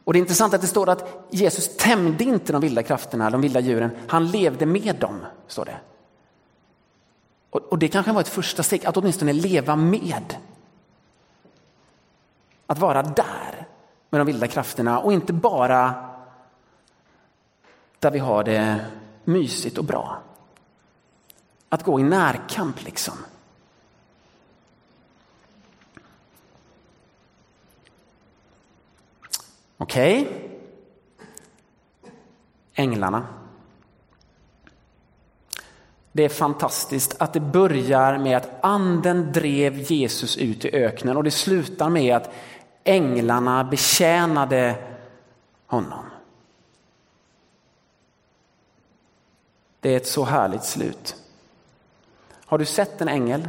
Och 0.03 0.13
det 0.13 0.19
är 0.19 0.21
intressant 0.21 0.53
att 0.53 0.61
det 0.61 0.67
står 0.67 0.89
att 0.89 1.27
Jesus 1.29 1.77
tämjde 1.77 2.23
inte 2.23 2.53
de 2.53 2.61
vilda 2.61 2.83
krafterna, 2.83 3.29
de 3.29 3.41
vilda 3.41 3.59
djuren, 3.59 3.91
han 4.07 4.31
levde 4.31 4.65
med 4.65 4.95
dem, 4.95 5.25
står 5.47 5.65
det. 5.65 5.77
Och, 7.51 7.77
det 7.77 7.87
kanske 7.87 8.11
var 8.11 8.21
ett 8.21 8.27
första 8.27 8.63
steg, 8.63 8.85
att 8.85 8.97
åtminstone 8.97 9.33
leva 9.33 9.75
med. 9.75 10.35
Att 12.67 12.79
vara 12.79 13.03
där 13.03 13.67
med 14.09 14.21
de 14.21 14.27
vilda 14.27 14.47
krafterna 14.47 14.99
och 14.99 15.13
inte 15.13 15.33
bara 15.33 16.09
där 17.99 18.11
vi 18.11 18.19
har 18.19 18.43
det 18.43 18.85
mysigt 19.23 19.77
och 19.77 19.85
bra. 19.85 20.21
Att 21.69 21.83
gå 21.83 21.99
i 21.99 22.03
närkamp 22.03 22.83
liksom. 22.83 23.13
Okej. 29.77 30.21
Okay. 30.21 30.51
Änglarna. 32.73 33.40
Det 36.11 36.23
är 36.23 36.29
fantastiskt 36.29 37.15
att 37.21 37.33
det 37.33 37.39
börjar 37.39 38.17
med 38.17 38.37
att 38.37 38.49
anden 38.61 39.31
drev 39.31 39.91
Jesus 39.91 40.37
ut 40.37 40.65
i 40.65 40.75
öknen 40.75 41.17
och 41.17 41.23
det 41.23 41.31
slutar 41.31 41.89
med 41.89 42.15
att 42.15 42.33
änglarna 42.83 43.63
betjänade 43.63 44.75
honom. 45.65 46.05
Det 49.79 49.89
är 49.89 49.97
ett 49.97 50.07
så 50.07 50.23
härligt 50.23 50.63
slut. 50.63 51.15
Har 52.45 52.57
du 52.57 52.65
sett 52.65 53.01
en 53.01 53.07
ängel? 53.07 53.47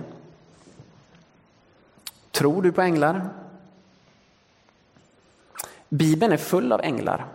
Tror 2.31 2.63
du 2.63 2.73
på 2.73 2.83
änglar? 2.83 3.29
Bibeln 5.89 6.33
är 6.33 6.37
full 6.37 6.73
av 6.73 6.81
änglar. 6.81 7.27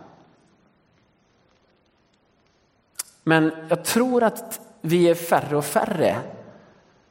Men 3.24 3.52
jag 3.68 3.84
tror 3.84 4.22
att 4.22 4.60
vi 4.80 5.08
är 5.08 5.14
färre 5.14 5.56
och 5.56 5.64
färre 5.64 6.20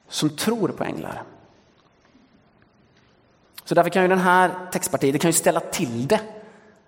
som 0.08 0.30
tror 0.30 0.70
på 0.70 0.84
änglar. 0.84 1.24
Så 3.64 3.76
därför 3.76 3.90
kan 3.90 4.02
ju 4.02 4.08
den 4.08 4.20
här 4.20 4.52
textpartiet 4.72 5.14
det 5.14 5.20
kan 5.20 5.30
ju 5.30 5.34
ställa 5.34 5.60
till 5.60 6.08
det. 6.08 6.20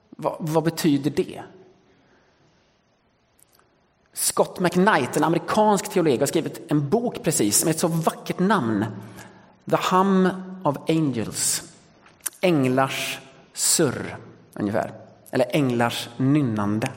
Vad, 0.09 0.35
vad 0.39 0.63
betyder 0.63 1.11
det? 1.11 1.43
Scott 4.13 4.59
McKnight, 4.59 5.17
en 5.17 5.23
amerikansk 5.23 5.89
teolog, 5.89 6.19
har 6.19 6.25
skrivit 6.25 6.71
en 6.71 6.89
bok 6.89 7.23
precis 7.23 7.65
med 7.65 7.71
ett 7.71 7.79
så 7.79 7.87
vackert 7.87 8.39
namn. 8.39 8.85
The 9.69 9.77
Hum 9.91 10.29
of 10.63 10.77
Angels. 10.87 11.63
Änglars 12.41 13.19
surr, 13.53 14.17
ungefär. 14.53 14.93
Eller 15.31 15.45
änglars 15.49 16.09
nynnande. 16.17 16.89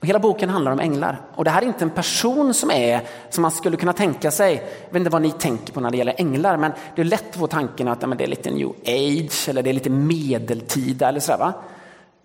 Och 0.00 0.06
hela 0.06 0.18
boken 0.18 0.50
handlar 0.50 0.72
om 0.72 0.80
änglar. 0.80 1.20
Och 1.34 1.44
det 1.44 1.50
här 1.50 1.62
är 1.62 1.66
inte 1.66 1.84
en 1.84 1.90
person 1.90 2.54
som 2.54 2.70
är 2.70 3.02
som 3.30 3.42
man 3.42 3.50
skulle 3.50 3.76
kunna 3.76 3.92
tänka 3.92 4.30
sig. 4.30 4.54
Jag 4.54 4.92
vet 4.92 5.00
inte 5.00 5.10
vad 5.10 5.22
ni 5.22 5.30
tänker 5.32 5.72
på 5.72 5.80
när 5.80 5.90
det 5.90 5.96
gäller 5.96 6.14
änglar, 6.18 6.56
men 6.56 6.72
det 6.94 7.02
är 7.02 7.04
lätt 7.04 7.30
att 7.30 7.36
få 7.36 7.46
tanken 7.46 7.88
att 7.88 8.02
ja, 8.02 8.08
det 8.08 8.24
är 8.24 8.28
lite 8.28 8.50
new 8.50 8.68
age 8.86 9.48
eller 9.48 9.62
det 9.62 9.70
är 9.70 9.74
lite 9.74 9.90
medeltida 9.90 11.08
eller 11.08 11.20
sådär. 11.20 11.38
Va? 11.38 11.52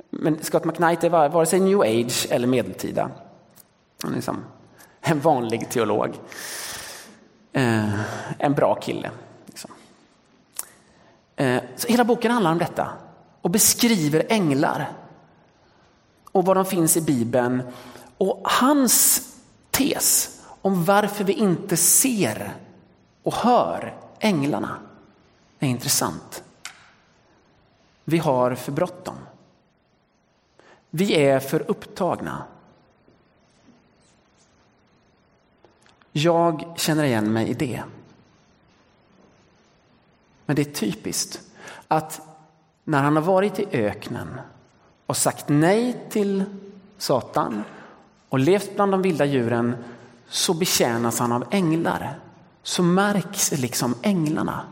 Men 0.09 0.43
Scott 0.43 0.65
McKnight 0.65 1.03
är 1.03 1.09
vare 1.09 1.45
sig 1.45 1.59
new 1.59 1.81
age 1.81 2.27
eller 2.29 2.47
medeltida. 2.47 3.09
Han 4.03 4.12
är 4.12 4.15
liksom 4.15 4.43
en 5.01 5.19
vanlig 5.19 5.69
teolog. 5.69 6.19
Eh, 7.53 7.99
en 8.38 8.53
bra 8.53 8.75
kille. 8.75 9.12
Liksom. 9.45 9.71
Eh, 11.36 11.62
så 11.75 11.88
hela 11.88 12.03
boken 12.03 12.31
handlar 12.31 12.51
om 12.51 12.57
detta 12.57 12.88
och 13.41 13.49
beskriver 13.49 14.25
änglar 14.29 14.89
och 16.33 16.45
var 16.45 16.55
de 16.55 16.65
finns 16.65 16.97
i 16.97 17.01
Bibeln. 17.01 17.63
Och 18.17 18.41
hans 18.43 19.21
tes 19.71 20.39
om 20.61 20.85
varför 20.85 21.23
vi 21.23 21.33
inte 21.33 21.77
ser 21.77 22.53
och 23.23 23.33
hör 23.33 23.97
änglarna 24.19 24.79
är 25.59 25.67
intressant. 25.67 26.43
Vi 28.03 28.17
har 28.17 28.55
för 28.55 28.71
bråttom. 28.71 29.15
Vi 30.89 31.13
är 31.25 31.39
för 31.39 31.71
upptagna. 31.71 32.43
Jag 36.11 36.73
känner 36.77 37.03
igen 37.03 37.33
mig 37.33 37.49
i 37.49 37.53
det. 37.53 37.83
Men 40.45 40.55
det 40.55 40.61
är 40.61 40.73
typiskt 40.73 41.41
att 41.87 42.21
när 42.83 43.03
han 43.03 43.15
har 43.15 43.23
varit 43.23 43.59
i 43.59 43.67
öknen 43.71 44.39
och 45.05 45.17
sagt 45.17 45.49
nej 45.49 46.05
till 46.09 46.43
Satan 46.97 47.63
och 48.29 48.39
levt 48.39 48.75
bland 48.75 48.91
de 48.91 49.01
vilda 49.01 49.25
djuren 49.25 49.75
så 50.27 50.53
betjänas 50.53 51.19
han 51.19 51.31
av 51.31 51.45
änglar. 51.51 52.19
Så 52.63 52.83
märks 52.83 53.51
liksom 53.51 53.95
änglarna. 54.01 54.65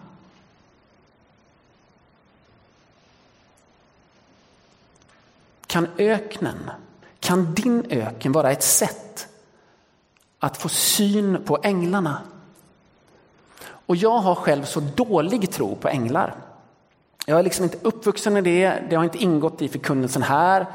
Kan 5.67 5.88
öknen, 5.98 6.72
kan 7.20 7.54
din 7.54 7.86
öken 7.89 8.32
vara 8.32 8.52
ett 8.52 8.63
sätt 8.63 9.28
att 10.39 10.58
få 10.58 10.70
syn 10.70 11.44
på 11.46 11.60
änglarna? 11.63 12.22
Och 13.63 13.96
jag 13.96 14.17
har 14.17 14.36
själv 14.36 14.63
så 14.63 14.80
dålig 14.80 15.52
tro 15.52 15.76
på 15.76 15.88
änglar. 15.88 16.36
Jag 17.32 17.39
är 17.39 17.44
liksom 17.44 17.63
inte 17.63 17.78
uppvuxen 17.82 18.34
med 18.34 18.44
det, 18.44 18.84
det 18.89 18.96
har 18.96 19.04
inte 19.04 19.17
ingått 19.17 19.62
i 19.62 19.67
förkunnelsen 19.67 20.22
här. 20.22 20.65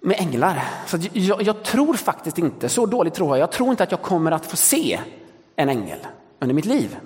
Med 0.00 0.20
änglar. 0.20 0.64
Så 0.86 0.98
jag, 1.12 1.42
jag, 1.42 1.62
tror 1.62 1.94
faktiskt 1.94 2.38
inte, 2.38 2.68
så 2.68 2.86
dåligt 2.86 3.14
tror 3.14 3.28
jag, 3.28 3.42
jag 3.42 3.52
tror 3.52 3.70
inte 3.70 3.82
att 3.82 3.90
jag 3.90 4.02
kommer 4.02 4.32
att 4.32 4.46
få 4.46 4.56
se 4.56 5.00
en 5.56 5.68
ängel 5.68 5.98
under 6.38 6.54
mitt 6.54 6.64
liv. 6.64 6.98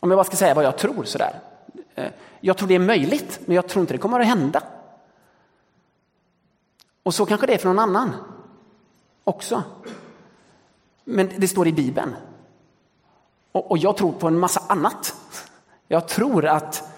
Om 0.00 0.10
jag 0.10 0.18
bara 0.18 0.24
ska 0.24 0.36
säga 0.36 0.54
vad 0.54 0.64
jag 0.64 0.78
tror 0.78 1.04
sådär. 1.04 1.40
Eh, 1.94 2.10
jag 2.40 2.56
tror 2.56 2.68
det 2.68 2.74
är 2.74 2.78
möjligt, 2.78 3.40
men 3.44 3.56
jag 3.56 3.68
tror 3.68 3.80
inte 3.80 3.94
det 3.94 3.98
kommer 3.98 4.20
att 4.20 4.26
hända. 4.26 4.62
Och 7.02 7.14
så 7.14 7.26
kanske 7.26 7.46
det 7.46 7.54
är 7.54 7.58
för 7.58 7.68
någon 7.68 7.78
annan 7.78 8.12
också. 9.24 9.62
Men 11.04 11.30
det 11.36 11.48
står 11.48 11.68
i 11.68 11.72
Bibeln. 11.72 12.14
Och, 13.52 13.70
och 13.70 13.78
jag 13.78 13.96
tror 13.96 14.12
på 14.12 14.26
en 14.26 14.38
massa 14.38 14.62
annat. 14.68 15.14
Jag 15.88 16.08
tror 16.08 16.46
att 16.46 16.89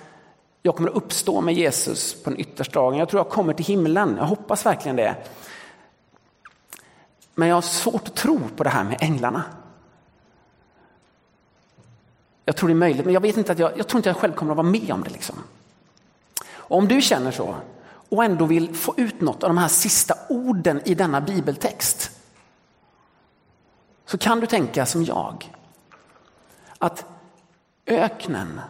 jag 0.62 0.77
kommer 0.77 0.90
att 0.90 0.96
uppstå 0.96 1.40
med 1.40 1.55
Jesus 1.55 2.22
på 2.22 2.31
den 2.31 2.40
yttersta 2.40 2.81
dagen. 2.81 2.98
Jag 2.98 3.09
tror 3.09 3.20
jag 3.20 3.29
kommer 3.29 3.53
till 3.53 3.66
himlen. 3.66 4.16
Jag 4.16 4.25
hoppas 4.25 4.66
verkligen 4.66 4.96
det. 4.96 5.16
Men 7.35 7.48
jag 7.48 7.57
har 7.57 7.62
svårt 7.62 8.09
att 8.09 8.14
tro 8.14 8.40
på 8.57 8.64
det 8.64 8.70
här 8.70 8.85
med 8.85 8.98
änglarna. 9.01 9.44
Jag 12.44 12.57
tror 12.57 12.68
det 12.68 12.72
är 12.72 12.75
möjligt, 12.75 13.05
men 13.05 13.14
jag, 13.14 13.20
vet 13.20 13.37
inte 13.37 13.53
att 13.53 13.59
jag, 13.59 13.79
jag 13.79 13.88
tror 13.88 13.98
inte 13.98 14.09
jag 14.09 14.16
själv 14.16 14.33
kommer 14.33 14.53
att 14.53 14.57
vara 14.57 14.66
med 14.66 14.90
om 14.90 15.03
det. 15.03 15.11
Liksom. 15.11 15.37
Och 16.48 16.79
om 16.79 16.88
du 16.88 17.03
känner 17.03 17.31
så 17.31 17.55
och 18.09 18.25
ändå 18.25 18.44
vill 18.44 18.75
få 18.75 18.94
ut 18.96 19.20
något 19.20 19.43
av 19.43 19.51
de 19.51 19.59
här 19.59 19.68
sista 19.68 20.14
orden 20.28 20.80
i 20.84 20.95
denna 20.95 21.20
bibeltext 21.20 22.11
så 24.07 24.18
kan 24.18 24.41
du 24.41 24.47
tänka 24.47 24.87
som 24.87 25.05
jag. 25.05 25.53
Att 26.78 27.05
öknen 27.87 28.61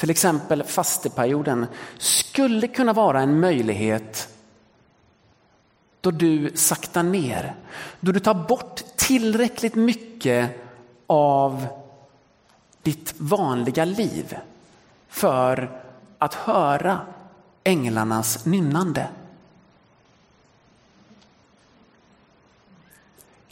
till 0.00 0.10
exempel 0.10 0.62
fasteperioden, 0.62 1.66
skulle 1.98 2.68
kunna 2.68 2.92
vara 2.92 3.20
en 3.20 3.40
möjlighet 3.40 4.28
då 6.00 6.10
du 6.10 6.52
saktar 6.54 7.02
ner, 7.02 7.54
då 8.00 8.12
du 8.12 8.20
tar 8.20 8.34
bort 8.34 8.82
tillräckligt 8.96 9.74
mycket 9.74 10.50
av 11.06 11.66
ditt 12.82 13.14
vanliga 13.18 13.84
liv 13.84 14.36
för 15.08 15.82
att 16.18 16.34
höra 16.34 17.00
änglarnas 17.64 18.46
nynnande. 18.46 19.08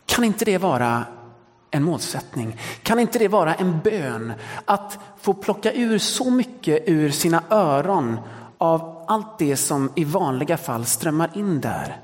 Kan 0.06 0.24
inte 0.24 0.44
det 0.44 0.58
vara 0.58 1.04
en 1.70 1.82
målsättning? 1.82 2.60
Kan 2.82 2.98
inte 2.98 3.18
det 3.18 3.28
vara 3.28 3.54
en 3.54 3.80
bön? 3.80 4.32
Att 4.64 4.98
få 5.20 5.34
plocka 5.34 5.72
ur 5.72 5.98
så 5.98 6.30
mycket 6.30 6.82
ur 6.86 7.10
sina 7.10 7.42
öron 7.50 8.20
av 8.58 9.04
allt 9.08 9.38
det 9.38 9.56
som 9.56 9.92
i 9.94 10.04
vanliga 10.04 10.56
fall 10.56 10.84
strömmar 10.84 11.30
in 11.34 11.60
där. 11.60 12.00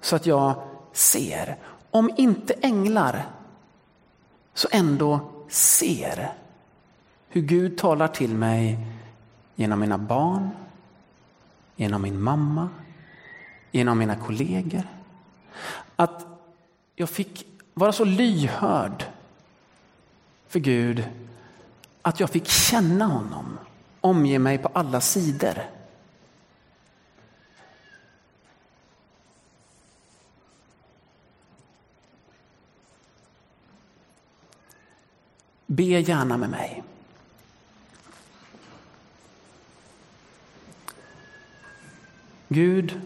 Så 0.00 0.16
att 0.16 0.26
jag 0.26 0.54
ser, 0.92 1.56
om 1.90 2.10
inte 2.16 2.54
änglar, 2.54 3.26
så 4.54 4.68
ändå 4.72 5.20
ser 5.48 6.32
hur 7.28 7.42
Gud 7.42 7.78
talar 7.78 8.08
till 8.08 8.34
mig 8.34 8.78
genom 9.54 9.80
mina 9.80 9.98
barn, 9.98 10.50
genom 11.76 12.02
min 12.02 12.20
mamma, 12.20 12.68
genom 13.70 13.98
mina 13.98 14.16
kollegor. 14.16 14.82
Att 15.96 16.26
jag 16.94 17.10
fick 17.10 17.46
vara 17.78 17.92
så 17.92 18.04
lyhörd 18.04 19.04
för 20.48 20.58
Gud 20.58 21.04
att 22.02 22.20
jag 22.20 22.30
fick 22.30 22.48
känna 22.48 23.04
honom, 23.04 23.58
omge 24.00 24.38
mig 24.38 24.58
på 24.58 24.68
alla 24.68 25.00
sidor. 25.00 25.54
Be 35.66 35.84
gärna 35.84 36.36
med 36.36 36.50
mig. 36.50 36.82
Gud, 42.48 43.00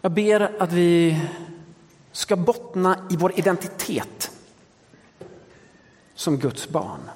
jag 0.00 0.12
ber 0.12 0.62
att 0.62 0.72
vi 0.72 1.20
ska 2.14 2.36
bottna 2.36 3.06
i 3.10 3.16
vår 3.16 3.38
identitet 3.38 4.30
som 6.14 6.38
Guds 6.38 6.68
barn. 6.68 7.10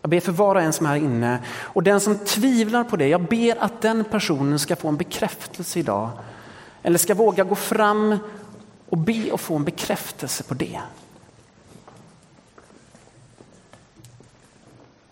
Jag 0.00 0.10
ber 0.10 0.20
för 0.20 0.32
var 0.32 0.54
och 0.54 0.60
en 0.60 0.72
som 0.72 0.86
är 0.86 0.90
här 0.90 0.96
inne 0.96 1.44
och 1.60 1.82
den 1.82 2.00
som 2.00 2.18
tvivlar 2.18 2.84
på 2.84 2.96
det, 2.96 3.08
jag 3.08 3.22
ber 3.22 3.62
att 3.62 3.82
den 3.82 4.04
personen 4.04 4.58
ska 4.58 4.76
få 4.76 4.88
en 4.88 4.96
bekräftelse 4.96 5.78
idag. 5.78 6.10
Eller 6.82 6.98
ska 6.98 7.14
våga 7.14 7.44
gå 7.44 7.54
fram 7.54 8.18
och 8.88 8.98
be 8.98 9.32
och 9.32 9.40
få 9.40 9.56
en 9.56 9.64
bekräftelse 9.64 10.42
på 10.42 10.54
det. 10.54 10.80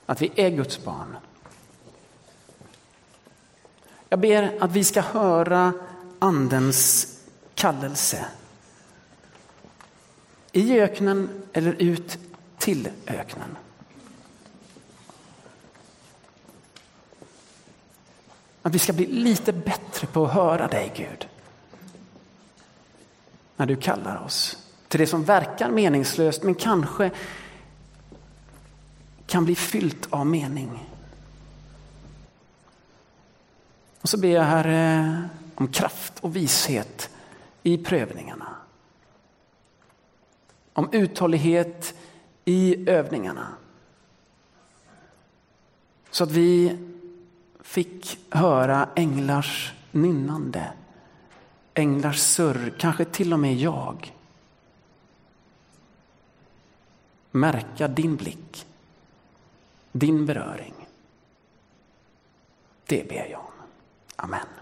Att 0.06 0.22
vi 0.22 0.32
är 0.36 0.50
Guds 0.50 0.84
barn. 0.84 1.16
Jag 4.12 4.20
ber 4.20 4.56
att 4.60 4.72
vi 4.72 4.84
ska 4.84 5.00
höra 5.00 5.72
andens 6.18 7.16
kallelse. 7.54 8.24
I 10.52 10.80
öknen 10.80 11.28
eller 11.52 11.72
ut 11.72 12.18
till 12.58 12.88
öknen. 13.06 13.56
Att 18.62 18.74
vi 18.74 18.78
ska 18.78 18.92
bli 18.92 19.06
lite 19.06 19.52
bättre 19.52 20.06
på 20.06 20.24
att 20.24 20.32
höra 20.32 20.68
dig 20.68 20.92
Gud. 20.96 21.28
När 23.56 23.66
du 23.66 23.76
kallar 23.76 24.24
oss 24.24 24.58
till 24.88 25.00
det 25.00 25.06
som 25.06 25.24
verkar 25.24 25.70
meningslöst 25.70 26.42
men 26.42 26.54
kanske 26.54 27.10
kan 29.26 29.44
bli 29.44 29.56
fyllt 29.56 30.06
av 30.10 30.26
mening. 30.26 30.89
Och 34.00 34.08
så 34.08 34.18
ber 34.18 34.28
jag 34.28 34.42
Herre 34.42 35.28
om 35.54 35.68
kraft 35.68 36.18
och 36.20 36.36
vishet 36.36 37.10
i 37.62 37.78
prövningarna. 37.78 38.56
Om 40.72 40.88
uthållighet 40.92 41.94
i 42.44 42.90
övningarna. 42.90 43.46
Så 46.10 46.24
att 46.24 46.30
vi 46.30 46.78
fick 47.60 48.18
höra 48.30 48.88
änglars 48.94 49.74
nynnande, 49.90 50.72
änglars 51.74 52.20
surr, 52.20 52.74
kanske 52.78 53.04
till 53.04 53.32
och 53.32 53.38
med 53.38 53.56
jag. 53.56 54.14
Märka 57.30 57.88
din 57.88 58.16
blick, 58.16 58.66
din 59.92 60.26
beröring. 60.26 60.74
Det 62.86 63.08
ber 63.08 63.26
jag. 63.30 63.49
Amen. 64.22 64.59